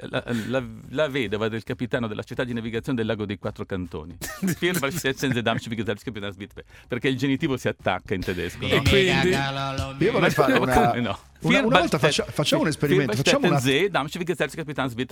la- 0.09 0.23
la- 0.47 0.63
la 0.89 1.07
vedova 1.07 1.47
del 1.49 1.63
capitano 1.63 2.07
della 2.07 2.23
città 2.23 2.43
di 2.43 2.53
navigazione 2.53 2.97
del 2.97 3.07
lago 3.07 3.25
dei 3.25 3.37
quattro 3.37 3.65
cantoni. 3.65 4.17
Perché 6.87 7.07
il 7.07 7.17
genitivo 7.17 7.57
si 7.57 7.67
attacca 7.67 8.13
in 8.13 8.21
tedesco. 8.21 8.65
no? 8.67 8.73
E 8.73 8.81
quindi 8.81 9.29
Io 10.05 10.11
vorrei 10.11 10.29
fare 10.31 10.53
una, 10.57 10.73
no? 10.93 11.19
una- 11.41 11.59
una 11.61 11.79
volta 11.79 11.97
faccia- 11.97 12.25
facciamo 12.25 12.61
un 12.61 12.67
esperimento. 12.67 13.15
Facciamo 13.15 13.47
una, 13.47 13.59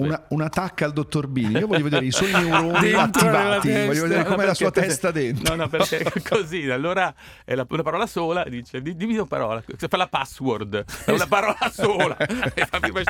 una, 0.10 0.26
una 0.30 0.50
tacca 0.50 0.86
al 0.86 0.94
dottor 0.94 1.28
Bini. 1.28 1.58
Io 1.58 1.68
voglio 1.68 1.84
vedere 1.84 2.06
i 2.06 2.12
suoi 2.12 2.32
neuroni 2.34 2.92
attivati. 2.94 3.70
Voglio 3.86 4.04
vedere 4.04 4.24
No, 4.24 4.30
com'è 4.30 4.46
la 4.46 4.54
sua 4.54 4.72
testa 4.72 5.12
dentro. 5.12 5.56
No, 5.56 5.64
no, 5.64 5.70
perché 5.70 6.06
così. 6.28 6.70
Allora 6.70 7.14
è 7.44 7.56
la- 7.56 7.66
una 7.70 7.84
parola 7.84 8.06
sola, 8.06 8.44
dice, 8.44 8.82
di- 8.82 8.96
dimmi 8.96 9.14
una 9.16 9.26
parola, 9.26 9.64
fa 9.76 9.98
la 9.98 10.08
password, 10.08 10.86
è 11.06 11.12
una 11.12 11.28
parola 11.28 11.58
sola. 11.72 12.16
E 12.54 12.66
fa 12.66 12.80
firma- 12.80 13.02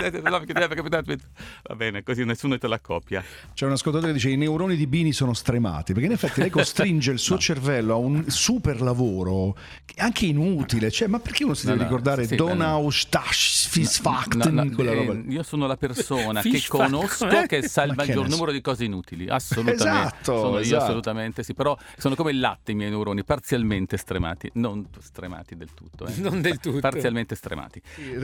Va 1.64 1.76
bene, 1.76 2.04
così 2.04 2.24
nessuno 2.26 2.58
te 2.58 2.68
la 2.68 2.80
copia. 2.80 3.24
C'è 3.54 3.66
un 3.66 3.72
ascoltatore 3.74 4.12
che 4.12 4.18
dice 4.18 4.30
i 4.30 4.38
neuroni 4.38 4.76
di 4.76 4.88
Bini 4.88 5.12
sono 5.14 5.34
stremati 5.34 5.94
perché 5.94 6.08
in 6.08 6.14
effetti 6.14 6.40
lei 6.42 6.50
costringe 6.52 7.12
il 7.12 7.20
suo 7.20 7.38
cervello 7.38 7.94
a 7.94 7.98
un 7.98 8.30
super 8.30 8.82
lavoro 8.82 9.56
anche 9.98 10.26
inutile 10.26 10.90
cioè 10.92 11.08
ma 11.08 11.20
perché 11.20 11.44
uno 11.44 11.54
si 11.54 11.66
No, 11.66 11.74
deve 11.74 11.84
no, 11.84 11.90
ricordare 11.90 12.26
sì, 12.26 12.36
Donau 12.36 12.90
Stasfisfakten 12.90 14.54
No, 14.54 14.64
no, 14.64 14.84
eh, 14.84 15.24
io 15.28 15.44
sono 15.44 15.68
la 15.68 15.78
persona 15.78 16.42
che 16.44 16.64
conosco 16.68 17.28
eh? 17.30 17.46
che 17.48 17.68
sa 17.68 17.84
il 17.84 17.94
Ma 17.96 18.04
che 18.04 18.14
so. 18.14 18.24
numero 18.24 18.52
di 18.52 18.62
cose 18.62 18.86
inutili. 18.86 19.28
Assolutamente. 19.30 19.84
Esatto, 19.84 20.38
sono 20.40 20.54
io 20.56 20.60
esatto. 20.62 20.84
assolutamente 20.84 21.44
sì. 21.44 21.54
Però 21.54 21.78
sono 21.98 22.16
come 22.16 22.32
il 22.32 22.40
latte 22.40 22.72
i 22.72 22.76
miei 22.76 22.90
neuroni, 22.90 23.24
parzialmente 23.24 23.98
stremati. 23.98 24.50
Non 24.54 24.88
stremati 25.00 25.56
del 25.56 25.74
tutto. 25.74 26.06
eh. 26.06 26.14
Non 26.18 26.42
del 26.42 26.60
tutto. 26.60 26.80
Parzialmente 26.80 27.36
stremati. 27.36 27.82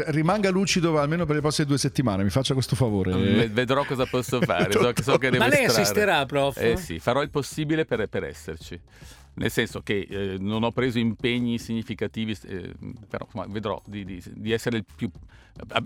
rimanga 0.07 0.49
lucido 0.49 0.97
almeno 0.99 1.25
per 1.25 1.35
le 1.35 1.41
prossime 1.41 1.67
due 1.67 1.77
settimane 1.77 2.23
mi 2.23 2.29
faccia 2.29 2.53
questo 2.53 2.74
favore 2.75 3.11
V- 3.11 3.49
Vedrò 3.51 3.83
cosa 3.85 4.05
posso 4.05 4.39
fare. 4.45 4.71
So, 4.71 4.91
so 5.01 5.17
che 5.17 5.29
devo 5.29 5.43
Ma 5.43 5.49
lei 5.49 5.63
estrarre. 5.63 5.81
assisterà, 5.81 6.25
prof? 6.25 6.57
Eh 6.57 6.77
sì, 6.77 6.99
farò 6.99 7.21
il 7.21 7.29
possibile 7.29 7.85
per, 7.85 8.07
per 8.07 8.23
esserci. 8.23 8.79
Nel 9.37 9.51
senso 9.51 9.81
che 9.81 10.07
eh, 10.09 10.35
non 10.39 10.63
ho 10.63 10.71
preso 10.71 10.97
impegni 10.97 11.57
significativi, 11.59 12.37
eh, 12.47 12.71
però 13.09 13.25
insomma, 13.25 13.45
vedrò 13.49 13.81
di, 13.85 14.05
di- 14.05 14.23
di 14.25 14.51
essere 14.51 14.77
il 14.77 14.85
più. 14.95 15.09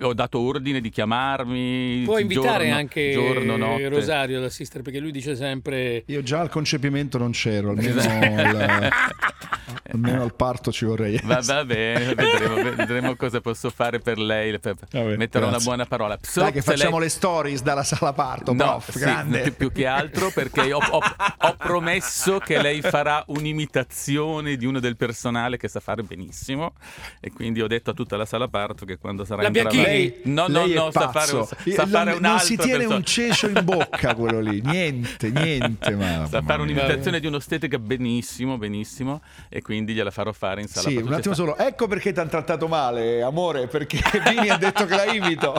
Ho 0.02 0.14
dato 0.16 0.40
ordine 0.40 0.82
di 0.82 0.90
chiamarmi. 0.90 2.02
può 2.04 2.18
invitare 2.18 2.64
giorno- 2.66 2.76
anche 2.80 3.12
giorno, 3.12 3.56
notte. 3.56 3.88
Rosario 3.90 4.40
ad 4.40 4.44
assistere 4.46 4.84
perché 4.84 5.00
lui 5.00 5.12
dice 5.12 5.36
sempre 5.36 6.04
io 6.08 6.24
già 6.24 6.40
al 6.40 6.50
concepimento 6.50 7.18
non 7.20 7.32
c'ero 7.32 7.70
almeno, 7.70 8.00
Esatto. 8.00 8.26
al, 8.26 8.90
almeno 9.94 10.24
al 10.24 10.34
parto 10.34 10.72
ci 10.72 10.86
vorrei 10.86 11.20
Va, 11.24 11.40
va 11.44 11.64
bene, 11.66 12.16
vedremo, 12.16 12.56
vedremo 12.76 13.16
cosa 13.16 13.42
posso 13.42 13.70
fare 13.70 14.00
per 14.00 14.18
lei. 14.18 14.58
per- 14.60 14.76
Vabbè, 14.92 15.16
metterò 15.18 15.44
una 15.46 15.52
grazie. 15.54 15.68
buona 15.68 15.86
parola. 15.86 16.18
So 16.22 16.40
dai 16.42 16.52
che 16.52 16.62
facciamo 16.64 16.98
lei- 16.98 17.02
le 17.08 17.10
stories 17.10 17.62
dalla 17.62 17.84
sala 17.84 18.12
parto 18.14 18.54
No, 18.54 18.64
prof 18.64 18.90
sì, 18.92 19.00
grande 19.00 19.42
più, 19.42 19.54
più 19.56 19.72
che 19.72 19.86
altro 19.86 20.32
perché 20.32 20.74
ho, 20.74 20.80
ho- 20.80 21.00
ho 21.00 21.56
promesso 21.58 22.40
che 22.40 22.60
lei 22.60 22.82
farà 22.82 23.24
un'imitazione 23.28 24.56
di 24.58 24.66
uno 24.66 24.80
del 24.80 24.96
personale 24.96 25.58
che 25.58 25.68
sa 25.68 25.80
fare 25.80 26.02
benissimo 26.04 26.74
e 27.20 27.32
quindi 27.32 27.62
ho 27.62 27.68
detto 27.68 27.92
a 27.92 27.94
tutta 27.94 28.18
la 28.18 28.26
sala 28.26 28.48
parto 28.48 28.86
che 28.86 28.98
quando 28.98 29.26
sarà 29.26 29.42
La 29.44 29.48
in 29.48 29.54
Bianchini. 29.62 29.84
travaglio- 29.84 30.14
No, 30.24 30.48
no, 30.48 30.66
Lei 30.66 30.74
no, 30.76 30.92
sa 30.92 31.00
fare, 31.00 31.12
pazzo. 31.14 31.46
sa 31.46 31.86
fare 31.88 32.10
non 32.12 32.20
un'altra 32.20 32.40
si 32.46 32.56
tiene 32.58 32.78
persona. 32.78 32.96
un 32.96 33.04
cecio 33.04 33.48
in 33.48 33.62
bocca 33.64 34.16
quello 34.16 34.40
lì 34.40 34.62
niente 34.62 35.30
niente 35.32 35.92
ma, 35.96 36.26
Sa 36.26 36.38
mamma 36.38 36.42
fare 36.48 36.62
un'imitazione 36.62 37.20
di 37.20 37.28
un'ostetica 37.28 37.78
benissimo, 37.80 38.58
benissimo 38.58 39.22
e 39.50 39.62
quindi 39.62 39.94
gliela 39.94 40.12
farò 40.12 40.32
fare 40.32 40.62
in 40.62 40.68
sala 40.68 40.90
Sì, 40.90 40.96
un 40.98 41.14
attimo 41.14 41.34
sta- 41.34 41.44
solo. 41.44 41.58
Ecco 41.58 41.88
perché 41.88 42.12
ti 42.14 42.20
hanno 42.20 42.30
trattato 42.30 42.68
male, 42.68 43.22
amore, 43.22 43.68
perché 43.68 44.00
Vini 44.30 44.50
ha 44.50 44.58
detto 44.58 44.86
che 44.86 44.96
la 44.96 45.06
imito. 45.06 45.54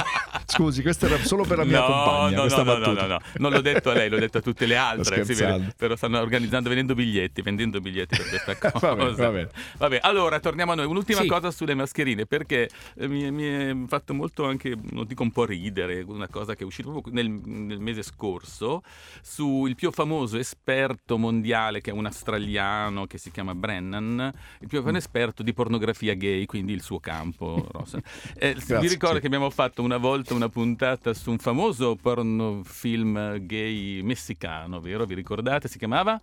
Scusi, 0.47 0.83
questa 0.83 1.07
era 1.07 1.17
solo 1.25 1.45
per 1.45 1.59
la 1.59 1.65
mia 1.65 1.79
no, 1.81 1.87
compagna, 1.87 2.37
no, 2.37 2.47
no, 2.47 2.63
no, 2.79 2.93
no, 2.93 3.07
no, 3.07 3.19
non 3.39 3.53
l'ho 3.53 3.61
detto 3.61 3.91
a 3.91 3.95
lei, 3.95 4.09
l'ho 4.09 4.19
detto 4.19 4.39
a 4.39 4.41
tutte 4.41 4.67
le 4.67 4.77
altre. 4.77 5.25
Scherzando. 5.25 5.73
però 5.77 5.97
stanno 5.97 6.19
organizzando, 6.21 6.69
vendendo 6.69 6.95
biglietti, 6.95 7.43
vendendo 7.43 7.81
biglietti 7.81 8.17
per 8.17 8.29
questa 8.29 8.57
cosa. 8.71 8.95
Va 8.95 8.95
bene, 9.05 9.15
va 9.15 9.29
bene. 9.31 9.49
Vabbè, 9.79 9.99
allora 10.03 10.41
torniamo 10.41 10.73
a 10.73 10.75
noi. 10.75 10.87
Un'ultima 10.87 11.21
Sì. 11.21 11.27
cosa 11.27 11.51
sulle 11.51 11.75
mascherine, 11.75 12.27
perché 12.27 12.69
eh, 12.99 13.09
mi, 13.09 13.31
mi 13.31 13.45
è 13.45 13.73
fatto 13.90 14.14
molto 14.14 14.46
anche, 14.46 14.76
non 14.92 15.05
dico 15.07 15.22
un 15.22 15.33
po' 15.33 15.44
ridere, 15.44 16.03
una 16.03 16.29
cosa 16.29 16.55
che 16.55 16.62
è 16.62 16.66
uscita 16.66 16.88
proprio 16.88 17.12
nel, 17.12 17.29
nel 17.29 17.81
mese 17.81 18.03
scorso 18.03 18.83
sul 19.20 19.74
più 19.74 19.90
famoso 19.90 20.38
esperto 20.38 21.18
mondiale, 21.18 21.81
che 21.81 21.90
è 21.90 21.92
un 21.92 22.07
australiano 22.07 23.07
che 23.07 23.18
si 23.18 23.31
chiama 23.31 23.55
Brennan, 23.55 24.33
il 24.61 24.68
più 24.68 24.79
famoso 24.79 24.96
esperto 24.96 25.42
di 25.42 25.53
pornografia 25.53 26.14
gay, 26.14 26.46
quindi 26.46 26.72
il 26.72 26.83
suo 26.83 27.00
campo. 27.00 27.66
Rosa. 27.72 28.00
Eh, 28.37 28.55
vi 28.55 28.88
ricordo 28.88 29.16
sì. 29.16 29.20
che 29.20 29.26
abbiamo 29.26 29.50
fatto 29.50 29.83
una 29.83 29.96
volta 29.96 30.35
una 30.35 30.48
puntata 30.48 31.12
su 31.12 31.31
un 31.31 31.38
famoso 31.38 31.96
pornofilm 31.96 33.44
gay 33.44 34.03
messicano, 34.03 34.81
vero? 34.81 35.05
Vi 35.05 35.14
ricordate? 35.14 35.68
Si 35.68 35.79
chiamava? 35.79 36.20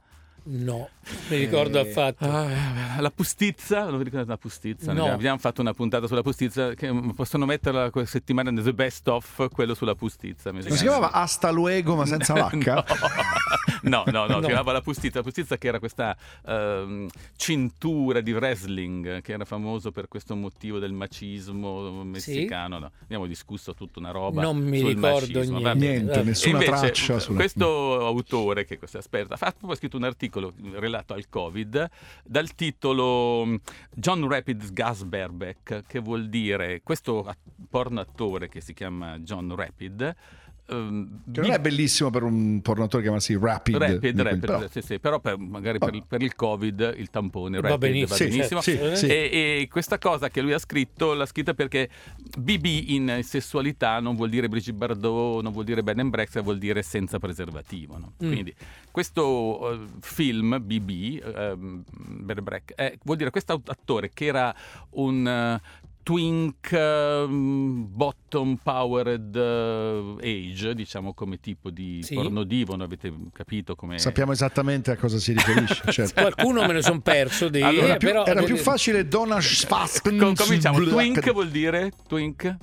No, 0.49 0.89
mi 1.29 1.37
ricordo 1.37 1.77
Eh, 1.77 1.81
affatto. 1.89 2.25
Ah, 2.25 2.99
la 2.99 3.11
pustizza, 3.11 3.85
non 3.85 3.97
vi 3.97 4.03
ricordate 4.05 4.29
la 4.29 4.37
pustizza? 4.37 4.93
No. 4.93 5.05
Abbiamo 5.11 5.37
fatto 5.37 5.61
una 5.61 5.73
puntata 5.73 6.07
sulla 6.07 6.21
pustizza 6.23 6.73
che 6.73 6.91
mm, 6.91 7.09
possono 7.11 7.45
metterla 7.45 7.89
questa 7.89 8.17
settimana 8.17 8.49
nel 8.51 8.63
The 8.63 8.73
Best 8.73 9.07
of, 9.07 9.49
quello 9.51 9.73
sulla 9.73 9.95
pustizza. 9.95 10.51
Non 10.51 10.61
si 10.61 10.69
chiamava 10.83 11.11
Hasta 11.11 11.49
luego 11.51 11.95
ma 11.95 12.05
senza 12.05 12.33
l'H? 12.33 12.83
No, 13.83 14.03
no, 14.07 14.11
no, 14.11 14.25
no, 14.27 14.35
No. 14.35 14.39
si 14.41 14.45
chiamava 14.47 14.71
la 14.71 14.81
pustizza. 14.81 15.17
La 15.17 15.23
pustizza 15.23 15.57
che 15.57 15.67
era 15.67 15.79
questa 15.79 16.15
ehm, 16.45 17.07
cintura 17.35 18.21
di 18.21 18.31
wrestling 18.33 19.21
che 19.21 19.31
era 19.33 19.45
famoso 19.45 19.91
per 19.91 20.07
questo 20.07 20.35
motivo 20.35 20.79
del 20.79 20.93
macismo 20.93 22.03
messicano. 22.03 22.79
No, 22.79 22.91
abbiamo 23.01 23.25
discusso 23.25 23.73
tutta 23.73 23.99
una 23.99 24.11
roba. 24.11 24.41
Non 24.41 24.57
mi 24.57 24.79
sul 24.79 24.89
ricordo 24.93 25.39
macismo. 25.39 25.57
niente. 25.59 25.75
Niente, 25.87 26.11
Vabbè. 26.13 26.23
nessuna 26.23 26.53
invece, 26.63 26.71
traccia 26.71 27.19
sulla... 27.19 27.37
questo 27.37 28.05
autore, 28.05 28.65
che 28.65 28.75
è 28.75 28.77
questo 28.77 28.97
esperto, 28.99 29.33
ha 29.33 29.37
fatto- 29.37 29.67
ha 29.67 29.75
scritto 29.75 29.97
un 29.97 30.03
articolo 30.03 30.36
relato 30.73 31.13
al 31.13 31.29
Covid 31.29 31.89
dal 32.23 32.53
titolo 32.55 33.45
mm, 33.45 33.55
John 33.93 34.27
Rapid 34.27 34.71
Gas 34.71 35.03
Berbeck, 35.03 35.83
che 35.87 35.99
vuol 35.99 36.29
dire 36.29 36.81
questo 36.83 37.35
porno 37.69 37.99
attore 37.99 38.49
che 38.49 38.61
si 38.61 38.73
chiama 38.73 39.17
John 39.19 39.55
Rapid. 39.55 40.15
Ehm, 40.67 41.21
Che 41.31 41.41
non 41.41 41.51
è 41.51 41.59
bellissimo 41.59 42.09
per 42.09 42.23
un 42.23 42.61
pornatore 42.61 42.97
che 42.97 43.03
chiamarsi 43.03 43.37
Rapid. 43.39 43.75
Rapid, 43.77 44.21
rapid, 44.21 44.39
però- 44.39 44.67
sì, 44.69 44.81
sì, 44.81 44.99
però 44.99 45.19
per- 45.19 45.37
magari 45.37 45.77
per, 45.77 46.03
per 46.07 46.21
il 46.21 46.35
Covid 46.35 46.95
il 46.97 47.09
tampone 47.09 47.59
Va 47.59 47.69
rapid 47.69 47.79
benissimo, 47.79 48.09
va 48.09 48.15
sì, 48.15 48.27
benissimo. 48.27 48.61
sì, 48.95 48.95
sì. 48.95 49.07
E, 49.07 49.59
e 49.61 49.67
questa 49.69 49.97
cosa 49.97 50.29
che 50.29 50.41
lui 50.41 50.53
ha 50.53 50.59
scritto 50.59 51.13
l'ha 51.13 51.25
scritta 51.25 51.53
perché 51.53 51.89
BB 52.37 52.65
in 52.89 53.19
sessualità 53.23 53.99
non 53.99 54.15
vuol 54.15 54.29
dire 54.29 54.47
Brigitte 54.49 54.75
Bardot, 54.77 55.41
non 55.43 55.51
vuol 55.51 55.65
dire 55.65 55.83
bed 55.83 55.99
and 55.99 56.09
breakfast, 56.09 56.43
vuol 56.43 56.57
dire 56.57 56.81
senza 56.83 57.19
preservativo. 57.19 57.97
no? 57.97 58.13
Mm. 58.23 58.31
Quindi 58.31 58.53
questo 58.91 59.73
eh, 59.73 59.79
film 60.01 60.59
BB, 60.61 61.21
ehm, 61.23 61.83
Bed 62.23 62.37
and 62.37 62.45
Break, 62.45 62.73
eh, 62.75 62.97
vuol 63.03 63.17
dire 63.17 63.29
questo 63.29 63.61
attore 63.67 64.09
che 64.13 64.25
era 64.25 64.53
un 64.91 65.27
eh, 65.27 65.61
twink 66.07 66.71
ehm, 66.71 67.85
bottom 67.89 68.55
powered 68.63 69.35
eh, 69.35 70.15
age, 70.21 70.73
diciamo 70.73 71.13
come 71.13 71.37
tipo 71.41 71.69
di 71.69 72.01
Sì. 72.01 72.13
pornodivo, 72.15 72.77
non 72.77 72.85
avete 72.85 73.11
capito 73.33 73.75
come 73.75 73.99
Sappiamo 73.99 74.31
esattamente 74.31 74.91
a 74.91 74.95
cosa 74.95 75.17
si 75.17 75.33
riferisce. 75.33 75.83
certo. 75.91 76.21
Qualcuno 76.21 76.65
me 76.65 76.71
ne 76.71 76.81
sono 76.81 77.01
perso 77.01 77.49
di 77.49 77.61
Allora, 77.61 77.81
eh, 77.81 77.89
Era 77.89 77.97
più, 77.97 78.07
però 78.07 78.23
era 78.25 78.41
più 78.43 78.55
facile 78.55 79.05
Donna 79.05 79.41
Schwaspen. 79.41 80.17
Com- 80.17 80.33
cominciamo. 80.35 80.79
Twink 80.81 81.29
vuol 81.33 81.49
dire 81.49 81.91
twink. 82.07 82.55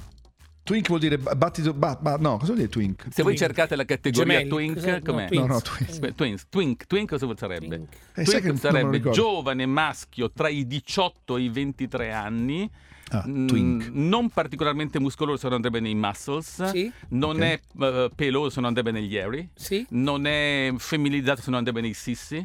Twink 0.63 0.89
vuol 0.89 1.01
dire 1.01 1.19
battito. 1.19 1.75
ba- 1.75 1.99
ba- 2.01 2.17
no, 2.17 2.39
cosa 2.39 2.47
vuol 2.55 2.57
dire 2.57 2.71
twink? 2.71 3.03
Se 3.11 3.23
voi 3.23 3.35
Twink. 3.35 3.39
cercate 3.41 3.77
la 3.77 3.85
categoria 3.85 4.39
Gemelli. 4.39 4.49
twink, 4.49 4.75
Cos'è? 4.77 4.91
No, 4.93 5.01
com'è? 5.05 5.27
twins. 5.27 5.47
No, 5.47 5.53
no, 5.53 5.61
twink. 5.61 6.15
Twins, 6.15 6.47
twink, 6.49 6.87
twink 6.87 7.09
cosa 7.11 7.29
sarebbe? 7.37 7.67
Twink. 7.67 7.89
Eh, 8.15 8.25
Twink 8.25 8.59
sarebbe 8.59 9.01
giovane 9.11 9.67
maschio 9.67 10.31
tra 10.31 10.49
i 10.49 10.67
18 10.67 11.37
e 11.37 11.43
i 11.43 11.49
23 11.51 12.11
anni. 12.11 12.71
Ah, 13.11 13.25
mm, 13.27 13.47
twink. 13.47 13.91
non 13.93 14.31
particolarmente 14.31 14.99
muscoloso 14.99 15.37
se 15.39 15.45
non 15.47 15.57
andrebbe 15.57 15.81
nei 15.81 15.95
muscles, 15.95 16.65
Sì, 16.71 16.91
non 17.11 17.37
Ok. 17.37 17.43
è 17.43 17.61
eh, 17.81 18.11
peloso 18.15 18.49
se 18.51 18.61
non 18.61 18.69
andrebbe 18.69 18.91
negli 18.93 19.17
airy, 19.17 19.49
sì. 19.55 19.87
non 19.91 20.27
è 20.27 20.73
femminilizzato 20.77 21.41
se 21.43 21.51
non 21.51 21.59
andrebbe 21.59 21.81
nei 21.83 21.95
sissi. 21.95 22.45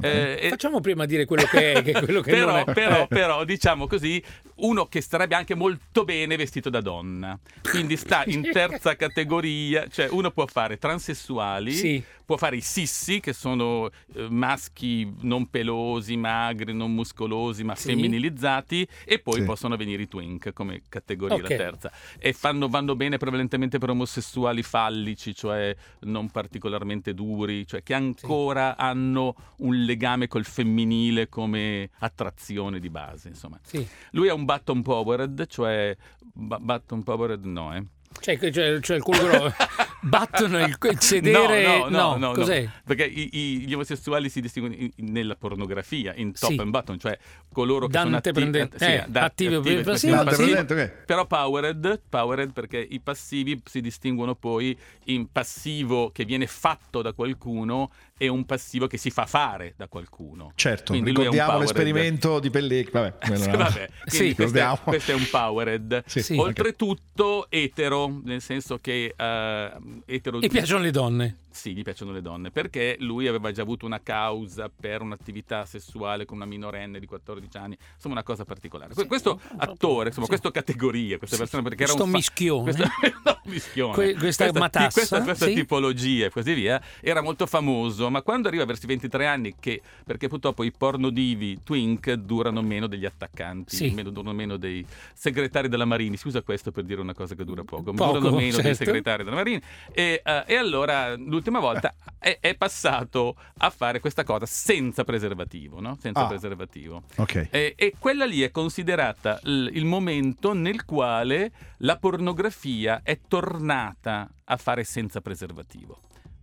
Eh, 0.00 0.38
e- 0.42 0.48
Facciamo 0.48 0.80
prima 0.80 1.04
dire 1.06 1.24
quello 1.24 1.44
che 1.44 1.72
è, 1.72 1.82
che 1.82 1.92
quello 1.92 2.20
che 2.20 2.30
però, 2.32 2.50
non 2.50 2.58
è. 2.66 2.72
però, 2.72 3.02
Eh. 3.02 3.06
però, 3.08 3.44
diciamo 3.44 3.86
così, 3.86 4.22
uno 4.56 4.86
che 4.86 5.00
starebbe 5.00 5.34
anche 5.34 5.54
molto 5.54 6.04
bene 6.04 6.36
vestito 6.36 6.70
da 6.70 6.80
donna. 6.80 7.38
Quindi 7.68 7.96
sta 7.96 8.22
in 8.26 8.42
terza 8.52 8.96
categoria, 8.96 9.86
cioè 9.88 10.08
uno 10.10 10.30
può 10.30 10.46
fare 10.46 10.78
transessuali, 10.78 11.72
Sì. 11.72 12.02
può 12.24 12.36
fare 12.36 12.56
i 12.56 12.60
sissi, 12.60 13.20
che 13.20 13.32
sono 13.32 13.88
eh, 14.14 14.26
maschi 14.28 15.10
non 15.22 15.48
pelosi, 15.48 16.16
magri, 16.16 16.74
non 16.74 16.92
muscolosi, 16.94 17.64
ma 17.64 17.74
Sì. 17.74 17.88
femminilizzati, 17.88 18.86
e 19.04 19.18
poi 19.18 19.40
Sì. 19.40 19.44
possono 19.44 19.76
venire 19.76 20.02
i 20.02 20.08
twink 20.08 20.52
come 20.52 20.82
categoria, 20.88 21.36
Ok. 21.36 21.48
la 21.50 21.56
terza. 21.56 21.92
E 22.18 22.32
fanno- 22.32 22.68
vanno 22.68 22.94
bene 22.96 23.16
prevalentemente 23.18 23.78
per 23.78 23.90
omosessuali 23.90 24.62
fallici, 24.62 25.34
cioè 25.34 25.74
non 26.00 26.30
particolarmente 26.30 27.14
duri, 27.14 27.66
cioè 27.66 27.82
che 27.82 27.94
ancora 27.94 28.76
hanno 28.76 29.34
un 29.58 29.74
legame 29.88 30.28
col 30.28 30.44
femminile 30.44 31.28
come 31.28 31.90
attrazione 31.98 32.78
di 32.78 32.90
base, 32.90 33.28
insomma. 33.28 33.58
Sì. 33.62 33.86
Lui 34.12 34.28
è 34.28 34.32
un 34.32 34.44
button 34.44 34.82
powered, 34.82 35.46
cioè 35.46 35.96
ba- 36.34 36.58
button 36.60 37.02
powered 37.02 37.44
no, 37.44 37.74
eh. 37.74 37.84
Cioè, 38.20 38.50
cioè, 38.50 38.80
cioè 38.80 38.96
il 38.96 39.02
culo. 39.02 39.52
Battono 40.00 40.58
il, 40.60 40.76
il 40.80 41.00
sedere. 41.00 41.66
No, 41.66 41.88
no, 41.88 42.16
no, 42.16 42.16
no, 42.28 42.32
cos'è? 42.32 42.62
no. 42.62 42.70
Perché 42.84 43.04
i- 43.04 43.28
i- 43.32 43.58
gli 43.66 43.74
omosessuali 43.74 44.28
si 44.30 44.40
distinguono 44.40 44.76
in- 44.76 44.90
in- 44.96 45.12
nella 45.12 45.34
pornografia, 45.36 46.14
in 46.16 46.32
top 46.32 46.50
Sì. 46.52 46.56
and 46.58 46.70
bottom, 46.70 46.98
cioè 46.98 47.18
coloro 47.52 47.86
che 47.86 47.98
sono 47.98 48.10
Dante 48.10 48.28
attivi, 48.30 48.48
prendente- 48.50 48.78
sì, 48.78 48.84
eh, 48.92 49.04
da- 49.08 49.24
attivi 49.24 49.54
o 49.56 49.58
attivi, 49.58 49.82
passivi. 49.82 50.12
Dante 50.12 50.30
passivi. 50.36 50.52
ok. 50.52 51.04
Però 51.04 51.26
powered, 51.26 52.02
powered 52.08 52.52
perché 52.52 52.78
i 52.78 53.00
passivi 53.00 53.60
si 53.64 53.80
distinguono 53.80 54.34
poi 54.34 54.76
in 55.06 55.30
passivo 55.30 56.10
che 56.10 56.24
viene 56.24 56.46
fatto 56.46 57.02
da 57.02 57.12
qualcuno 57.12 57.90
e 58.18 58.28
un 58.28 58.44
passivo 58.44 58.86
che 58.86 58.98
si 58.98 59.10
fa 59.10 59.24
fare 59.26 59.72
da 59.76 59.88
qualcuno. 59.88 60.52
Certo, 60.56 60.92
Quindi 60.92 61.10
è 61.10 61.12
un 61.14 61.18
ricordiamo 61.20 61.58
l'esperimento 61.60 62.38
di 62.40 62.50
Pellecchi. 62.50 62.90
Vabbè, 62.98 63.14
Sì, 63.36 63.50
vabbè, 63.50 63.88
Sì, 64.06 64.34
questo, 64.34 64.58
è, 64.58 64.78
questo 64.84 65.10
è 65.12 65.14
un 65.14 65.26
powered. 65.30 66.02
Sì, 66.06 66.22
Sì. 66.22 66.36
Oltretutto 66.36 67.46
etero, 67.50 68.20
nel 68.24 68.40
senso 68.42 68.78
che 68.78 69.14
eh, 69.16 69.70
etero 70.06 70.40
E 70.40 70.48
piacciono 70.48 70.82
le 70.82 70.90
donne. 70.90 71.36
sì, 71.50 71.74
gli 71.74 71.82
piacciono 71.82 72.12
le 72.12 72.20
donne, 72.22 72.50
perché 72.50 72.96
lui 73.00 73.26
aveva 73.26 73.50
già 73.52 73.62
avuto 73.62 73.84
una 73.86 74.00
causa 74.02 74.68
per 74.68 75.00
un'attività 75.02 75.64
sessuale 75.64 76.24
con 76.24 76.36
una 76.36 76.46
minorenne 76.46 77.00
di 77.00 77.06
14 77.06 77.56
anni, 77.56 77.76
insomma 77.94 78.14
una 78.14 78.22
cosa 78.22 78.44
particolare. 78.44 78.94
Que- 78.94 79.06
questo 79.06 79.40
attore, 79.56 80.08
insomma, 80.08 80.26
sì. 80.26 80.30
queste 80.38 80.50
categorie, 80.52 81.18
queste 81.18 81.36
persone, 81.36 81.62
perché 81.62 81.84
era 81.84 81.92
Questo 81.94 82.04
un 82.04 82.10
fa- 82.10 82.16
mischione. 82.16 82.62
questo- 82.62 82.84
no, 83.24 83.40
mischione. 83.46 83.94
Que- 83.94 84.14
questa 84.14 84.50
matassa, 84.52 84.90
questa, 84.90 85.22
questa 85.22 85.46
sì. 85.46 85.54
tipologia 85.54 86.26
e 86.26 86.30
così 86.30 86.52
via, 86.54 86.80
era 87.00 87.22
molto 87.22 87.46
famoso, 87.46 88.07
ma 88.10 88.22
quando 88.22 88.48
arriva 88.48 88.64
verso 88.64 88.84
i 88.84 88.88
23 88.88 89.26
anni, 89.26 89.54
che, 89.58 89.80
perché 90.04 90.28
purtroppo 90.28 90.62
i 90.64 90.72
porno 90.72 91.10
divi 91.10 91.60
twink 91.62 92.12
durano 92.12 92.62
meno 92.62 92.86
degli 92.86 93.04
attaccanti, 93.04 93.76
Sì. 93.76 93.90
meno- 93.90 94.10
durano 94.10 94.34
meno 94.34 94.56
dei 94.56 94.84
segretari 95.14 95.68
della 95.68 95.84
Marini, 95.84 96.16
si 96.16 96.26
usa 96.28 96.42
questo 96.42 96.70
per 96.72 96.84
dire 96.84 97.00
una 97.00 97.14
cosa 97.14 97.34
che 97.34 97.44
dura 97.44 97.64
poco, 97.64 97.92
ma 97.92 97.98
Poco, 97.98 98.18
durano 98.18 98.36
meno 98.36 98.56
dei 98.56 98.62
certo. 98.74 98.84
segretari 98.84 99.24
della 99.24 99.36
Marini 99.36 99.60
e, 99.92 100.22
eh, 100.24 100.44
e 100.46 100.54
allora 100.56 101.14
l'ultima 101.16 101.58
volta 101.60 101.94
è, 102.18 102.38
è 102.40 102.54
passato 102.56 103.36
a 103.58 103.70
fare 103.70 104.00
questa 104.00 104.24
cosa 104.24 104.46
senza 104.46 105.04
preservativo, 105.04 105.80
no? 105.80 105.96
Senza 106.00 106.24
Ah. 106.24 106.26
preservativo. 106.28 107.02
Ok. 107.16 107.48
E, 107.50 107.74
e 107.76 107.94
quella 107.98 108.24
lì 108.24 108.42
è 108.42 108.50
considerata 108.50 109.38
l- 109.44 109.68
il 109.72 109.84
momento 109.84 110.52
nel 110.52 110.84
quale 110.84 111.52
la 111.78 111.96
pornografia 111.96 113.00
è 113.02 113.18
tornata 113.28 114.28
a 114.44 114.56
fare 114.56 114.84
senza 114.84 115.20
preservativo. 115.20 116.00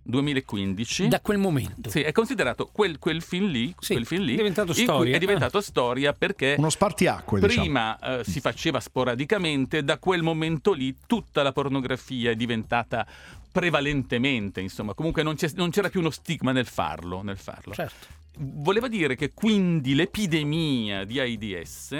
2015. 0.07 1.07
Da 1.07 1.19
quel 1.19 1.37
momento. 1.39 1.89
Sì, 1.89 2.01
è 2.01 2.11
considerato 2.11 2.69
quel, 2.71 2.99
quel 2.99 3.21
film 3.21 3.47
lì, 3.47 3.73
Sì, 3.79 3.93
quel 3.93 4.05
film 4.05 4.23
lì 4.23 4.33
è 4.33 4.37
diventato 4.37 4.73
storia. 4.73 5.13
Ah. 5.13 5.15
È 5.17 5.19
diventato 5.19 5.61
storia 5.61 6.13
perché 6.13 6.55
Uno 6.57 6.69
spartiacque, 6.69 7.39
diciamo. 7.39 7.61
prima 7.61 7.99
eh, 8.19 8.23
si 8.23 8.39
faceva 8.39 8.79
sporadicamente, 8.79 9.83
da 9.83 9.97
quel 9.97 10.21
momento 10.21 10.73
lì 10.73 10.95
tutta 11.07 11.41
la 11.43 11.51
pornografia 11.51 12.29
è 12.31 12.35
diventata 12.35 13.05
prevalentemente, 13.51 14.61
insomma, 14.61 14.93
comunque 14.93 15.23
non, 15.23 15.35
c'è- 15.35 15.51
non 15.55 15.69
c'era 15.71 15.89
più 15.89 16.01
uno 16.01 16.09
stigma 16.11 16.51
nel 16.51 16.65
farlo. 16.67 17.21
Nel 17.23 17.37
farlo. 17.37 17.73
Certo. 17.73 18.05
Voleva 18.37 18.87
dire 18.87 19.15
che 19.15 19.31
quindi 19.33 19.95
l'epidemia 19.95 21.05
di 21.05 21.19
AIDS 21.19 21.97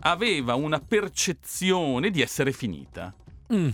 aveva 0.00 0.54
una 0.56 0.80
percezione 0.80 2.10
di 2.10 2.20
essere 2.20 2.52
finita. 2.52 3.14
Mm. 3.54 3.68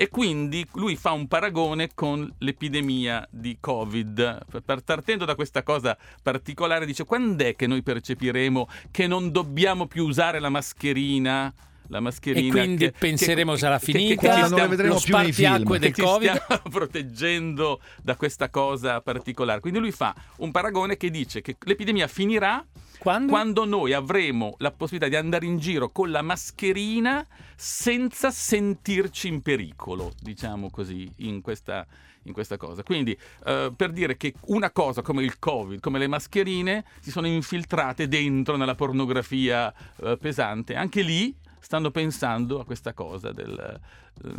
E 0.00 0.08
quindi 0.10 0.64
lui 0.74 0.94
fa 0.94 1.10
un 1.10 1.26
paragone 1.26 1.92
con 1.92 2.32
l'epidemia 2.38 3.26
di 3.32 3.56
Covid. 3.58 4.62
Partendo 4.64 5.24
da 5.24 5.34
questa 5.34 5.64
cosa 5.64 5.98
particolare, 6.22 6.86
dice: 6.86 7.04
quando 7.04 7.42
è 7.42 7.56
che 7.56 7.66
noi 7.66 7.82
percepiremo 7.82 8.68
che 8.92 9.08
non 9.08 9.32
dobbiamo 9.32 9.88
più 9.88 10.04
usare 10.06 10.38
la 10.38 10.50
mascherina? 10.50 11.52
La 11.90 12.00
mascherina 12.00 12.46
E 12.46 12.50
quindi 12.50 12.84
che- 12.86 12.92
penseremo 12.98 13.52
che- 13.52 13.58
sarà 13.58 13.78
che- 13.78 13.86
che- 13.86 13.92
finita. 13.92 14.08
che 14.08 14.20
ci 14.20 14.26
Quando 14.26 14.40
non 14.40 14.46
stiamo- 14.48 14.70
le 14.70 14.76
vedremo 14.76 14.94
lo 14.94 15.00
più 15.00 15.16
nei 15.16 15.32
film. 15.32 15.68
del 15.78 15.80
che 15.80 15.92
ci 15.94 16.02
Covid. 16.02 16.42
stiamo 16.42 16.62
proteggendo 16.70 17.80
da 18.02 18.16
questa 18.16 18.50
cosa 18.50 19.00
particolare. 19.00 19.60
Quindi 19.60 19.78
lui 19.78 19.90
fa 19.92 20.14
un 20.36 20.50
paragone 20.50 20.96
che 20.96 21.10
dice 21.10 21.40
che 21.40 21.56
l'epidemia 21.60 22.06
finirà 22.06 22.64
Quando? 22.98 23.32
quando 23.32 23.64
noi 23.64 23.92
avremo 23.94 24.54
la 24.58 24.70
possibilità 24.70 25.08
di 25.08 25.16
andare 25.16 25.46
in 25.46 25.58
giro 25.58 25.88
con 25.90 26.10
la 26.10 26.20
mascherina 26.22 27.26
senza 27.56 28.30
sentirci 28.30 29.28
in 29.28 29.40
pericolo, 29.42 30.12
diciamo 30.20 30.68
così, 30.70 31.10
in 31.18 31.40
questa, 31.40 31.86
in 32.24 32.32
questa 32.32 32.56
cosa. 32.56 32.82
Quindi, 32.82 33.16
eh, 33.46 33.72
per 33.74 33.92
dire 33.92 34.16
che 34.16 34.34
una 34.46 34.70
cosa 34.70 35.00
come 35.02 35.22
il 35.22 35.38
Covid, 35.38 35.80
come 35.80 35.98
le 35.98 36.06
mascherine, 36.06 36.84
si 37.00 37.10
sono 37.10 37.26
infiltrate 37.26 38.08
dentro 38.08 38.56
nella 38.56 38.74
pornografia 38.74 39.72
eh, 40.02 40.16
pesante, 40.20 40.74
anche 40.74 41.00
lì 41.02 41.34
stanno 41.60 41.90
pensando 41.90 42.60
a 42.60 42.64
questa 42.64 42.92
cosa 42.92 43.32
del, 43.32 43.80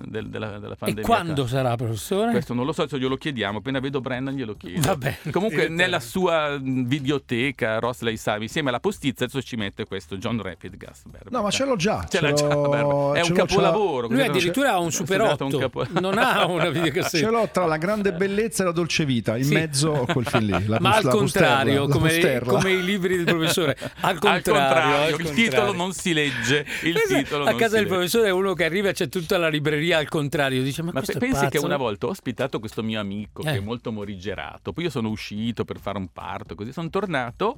del- 0.06 0.28
della, 0.28 0.58
della 0.60 0.74
E 0.74 0.78
pandemia. 0.78 1.04
quando 1.06 1.48
sarà, 1.48 1.76
professore? 1.76 2.32
Questo 2.32 2.54
non 2.54 2.66
lo 2.66 2.72
so, 2.72 2.88
se 2.88 2.98
glielo 3.00 3.16
chiediamo, 3.18 3.60
appena 3.60 3.80
vedo 3.80 4.02
Brendan 4.02 4.36
glielo 4.36 4.56
chiedo. 4.56 4.82
Vabbè. 4.82 5.18
Comunque 5.32 5.68
nella 5.70 6.00
sua 6.00 6.58
mh, 6.58 6.86
videoteca, 6.88 7.80
Ross 7.80 8.02
lei 8.02 8.18
sa, 8.18 8.38
insieme 8.38 8.70
alla 8.70 8.80
postizia, 8.80 9.26
adesso 9.26 9.42
ci 9.42 9.56
mette 9.56 9.86
questo 9.86 10.18
John 10.18 10.42
Rapid 10.42 10.78
Gas. 10.78 11.04
Berber. 11.06 11.32
No, 11.32 11.42
ma 11.42 11.50
ce 11.52 11.66
l'ho 11.66 11.76
già. 11.76 12.06
Ce 12.10 12.20
l'ha 12.22 12.30
ce 12.30 12.34
già, 12.48 12.54
l'ho- 12.54 12.70
Berber. 12.70 13.22
È 13.22 13.24
ce 13.24 13.32
un 13.32 13.38
capolavoro. 13.38 14.08
Lui 14.08 14.22
addirittura 14.22 14.74
ha 14.74 14.80
un 14.80 14.92
Super 14.92 15.20
considerato 15.20 15.46
8, 15.46 15.56
un 15.56 15.62
capo- 15.62 15.88
non 16.00 16.18
ha 16.18 16.46
una 16.46 16.64
Ce 16.66 16.72
videocassetta. 16.72 17.30
l'ho 17.30 17.50
tra 17.52 17.66
la 17.66 17.78
grande 17.78 18.14
bellezza 18.14 18.64
e 18.64 18.66
la 18.68 18.72
dolce 18.72 19.06
vita, 19.06 19.38
in 19.38 19.44
Sì. 19.46 19.54
mezzo 19.54 20.02
a 20.04 20.06
quel 20.14 20.26
film 20.26 20.58
lì. 20.58 20.66
La 20.68 20.78
Ma 20.82 20.96
al 20.96 21.04
la 21.04 21.12
contrario, 21.12 21.88
la 21.88 21.94
come, 21.94 22.40
come 22.46 22.72
i 22.72 22.84
libri 22.84 23.16
del 23.16 23.26
professore. 23.26 23.78
Al 24.02 24.12
Al 24.12 24.20
contrario, 24.20 24.96
al 24.96 25.10
il 25.10 25.16
contrario. 25.16 25.34
titolo 25.44 25.74
non 25.74 25.92
si 25.94 26.14
legge. 26.14 26.66
Il 26.84 26.94
Pensa, 26.94 27.18
titolo 27.18 27.44
a 27.46 27.54
casa 27.56 27.76
del 27.76 27.84
legge. 27.84 27.88
professore 27.88 28.28
è 28.28 28.32
uno 28.32 28.54
che 28.54 28.64
arriva 28.66 28.90
e 28.90 28.94
c'è 28.94 29.08
tutta 29.10 29.38
la 29.38 29.48
libreria 29.70 29.98
al 29.98 30.08
contrario. 30.10 30.64
Dice: 30.64 30.82
Ma, 30.82 30.92
Ma 30.94 31.02
questo 31.02 31.20
pensi 31.20 31.46
che 31.46 31.50
pazzo?" 31.52 31.66
una 31.66 31.78
volta 31.78 32.08
ho 32.08 32.10
ospitato 32.10 32.60
questo 32.60 32.84
mio 32.84 33.00
amico 33.00 33.42
che 33.44 33.52
Eh. 33.52 33.58
è 33.58 33.60
molto 33.60 33.92
morigerato, 33.92 34.74
poi 34.74 34.86
io 34.86 34.90
sono 34.90 35.10
uscito 35.10 35.66
per 35.66 35.80
fare 35.80 35.98
un 35.98 36.08
parto, 36.12 36.56
così 36.56 36.72
sono 36.72 36.90
tornato. 36.90 37.58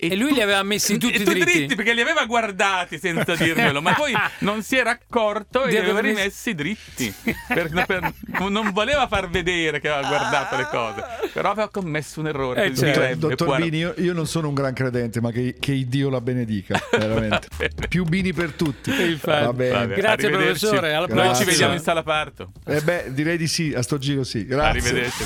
E 0.00 0.14
lui 0.14 0.32
li 0.32 0.40
aveva 0.40 0.62
messi 0.62 0.94
tutti 0.96 1.14
e 1.16 1.24
dritti. 1.24 1.74
perché 1.74 1.92
li 1.92 2.00
aveva 2.00 2.24
guardati 2.24 3.00
senza 3.00 3.34
dirmelo, 3.34 3.82
ma 3.82 3.94
poi 3.94 4.12
non 4.46 4.62
si 4.62 4.76
era 4.76 4.90
accorto 4.90 5.64
e 5.64 5.70
li 5.70 5.76
aveva 5.76 5.98
rimessi 5.98 6.54
dritti. 6.54 7.12
Per- 7.48 7.84
per- 7.84 8.12
non 8.48 8.70
voleva 8.72 9.08
far 9.08 9.28
vedere 9.28 9.80
che 9.80 9.88
aveva 9.88 10.06
guardato 10.06 10.56
le 10.56 10.68
cose, 10.70 11.02
però 11.32 11.50
aveva 11.50 11.68
commesso 11.68 12.20
un 12.20 12.28
errore. 12.28 12.66
Eh, 12.66 12.70
direbbe, 12.70 13.16
Dottor 13.18 13.60
Bini, 13.60 13.78
io, 13.78 13.94
io 13.96 14.12
non 14.12 14.28
sono 14.28 14.46
un 14.46 14.54
gran 14.54 14.72
credente, 14.72 15.20
ma 15.20 15.32
che, 15.32 15.56
che 15.58 15.84
Dio 15.88 16.10
la 16.10 16.20
benedica, 16.20 16.80
veramente. 16.92 17.48
Più 17.88 18.04
Bini 18.04 18.32
per 18.32 18.52
tutti. 18.52 18.90
infatti. 18.90 19.44
Va 19.46 19.52
bene. 19.52 19.72
Vabbè, 19.72 19.94
Grazie, 19.96 20.30
professore, 20.30 20.94
alla 20.94 21.06
Noi 21.08 21.16
ci 21.18 21.24
prossima. 21.24 21.50
vediamo 21.50 21.74
in 21.74 21.80
sala 21.80 22.02
parto. 22.04 22.52
Eh 22.66 22.80
beh, 22.82 23.06
direi 23.08 23.36
di 23.36 23.48
sì, 23.48 23.72
a 23.74 23.82
sto 23.82 23.98
giro 23.98 24.22
sì. 24.22 24.46
Grazie. 24.46 24.78
Arrivederci. 24.80 25.24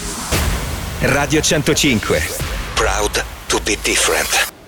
Radio 1.01 1.41
105. 1.43 2.23
Proud 2.75 3.25
to 3.53 3.63
be 3.65 3.77
different. 3.85 4.62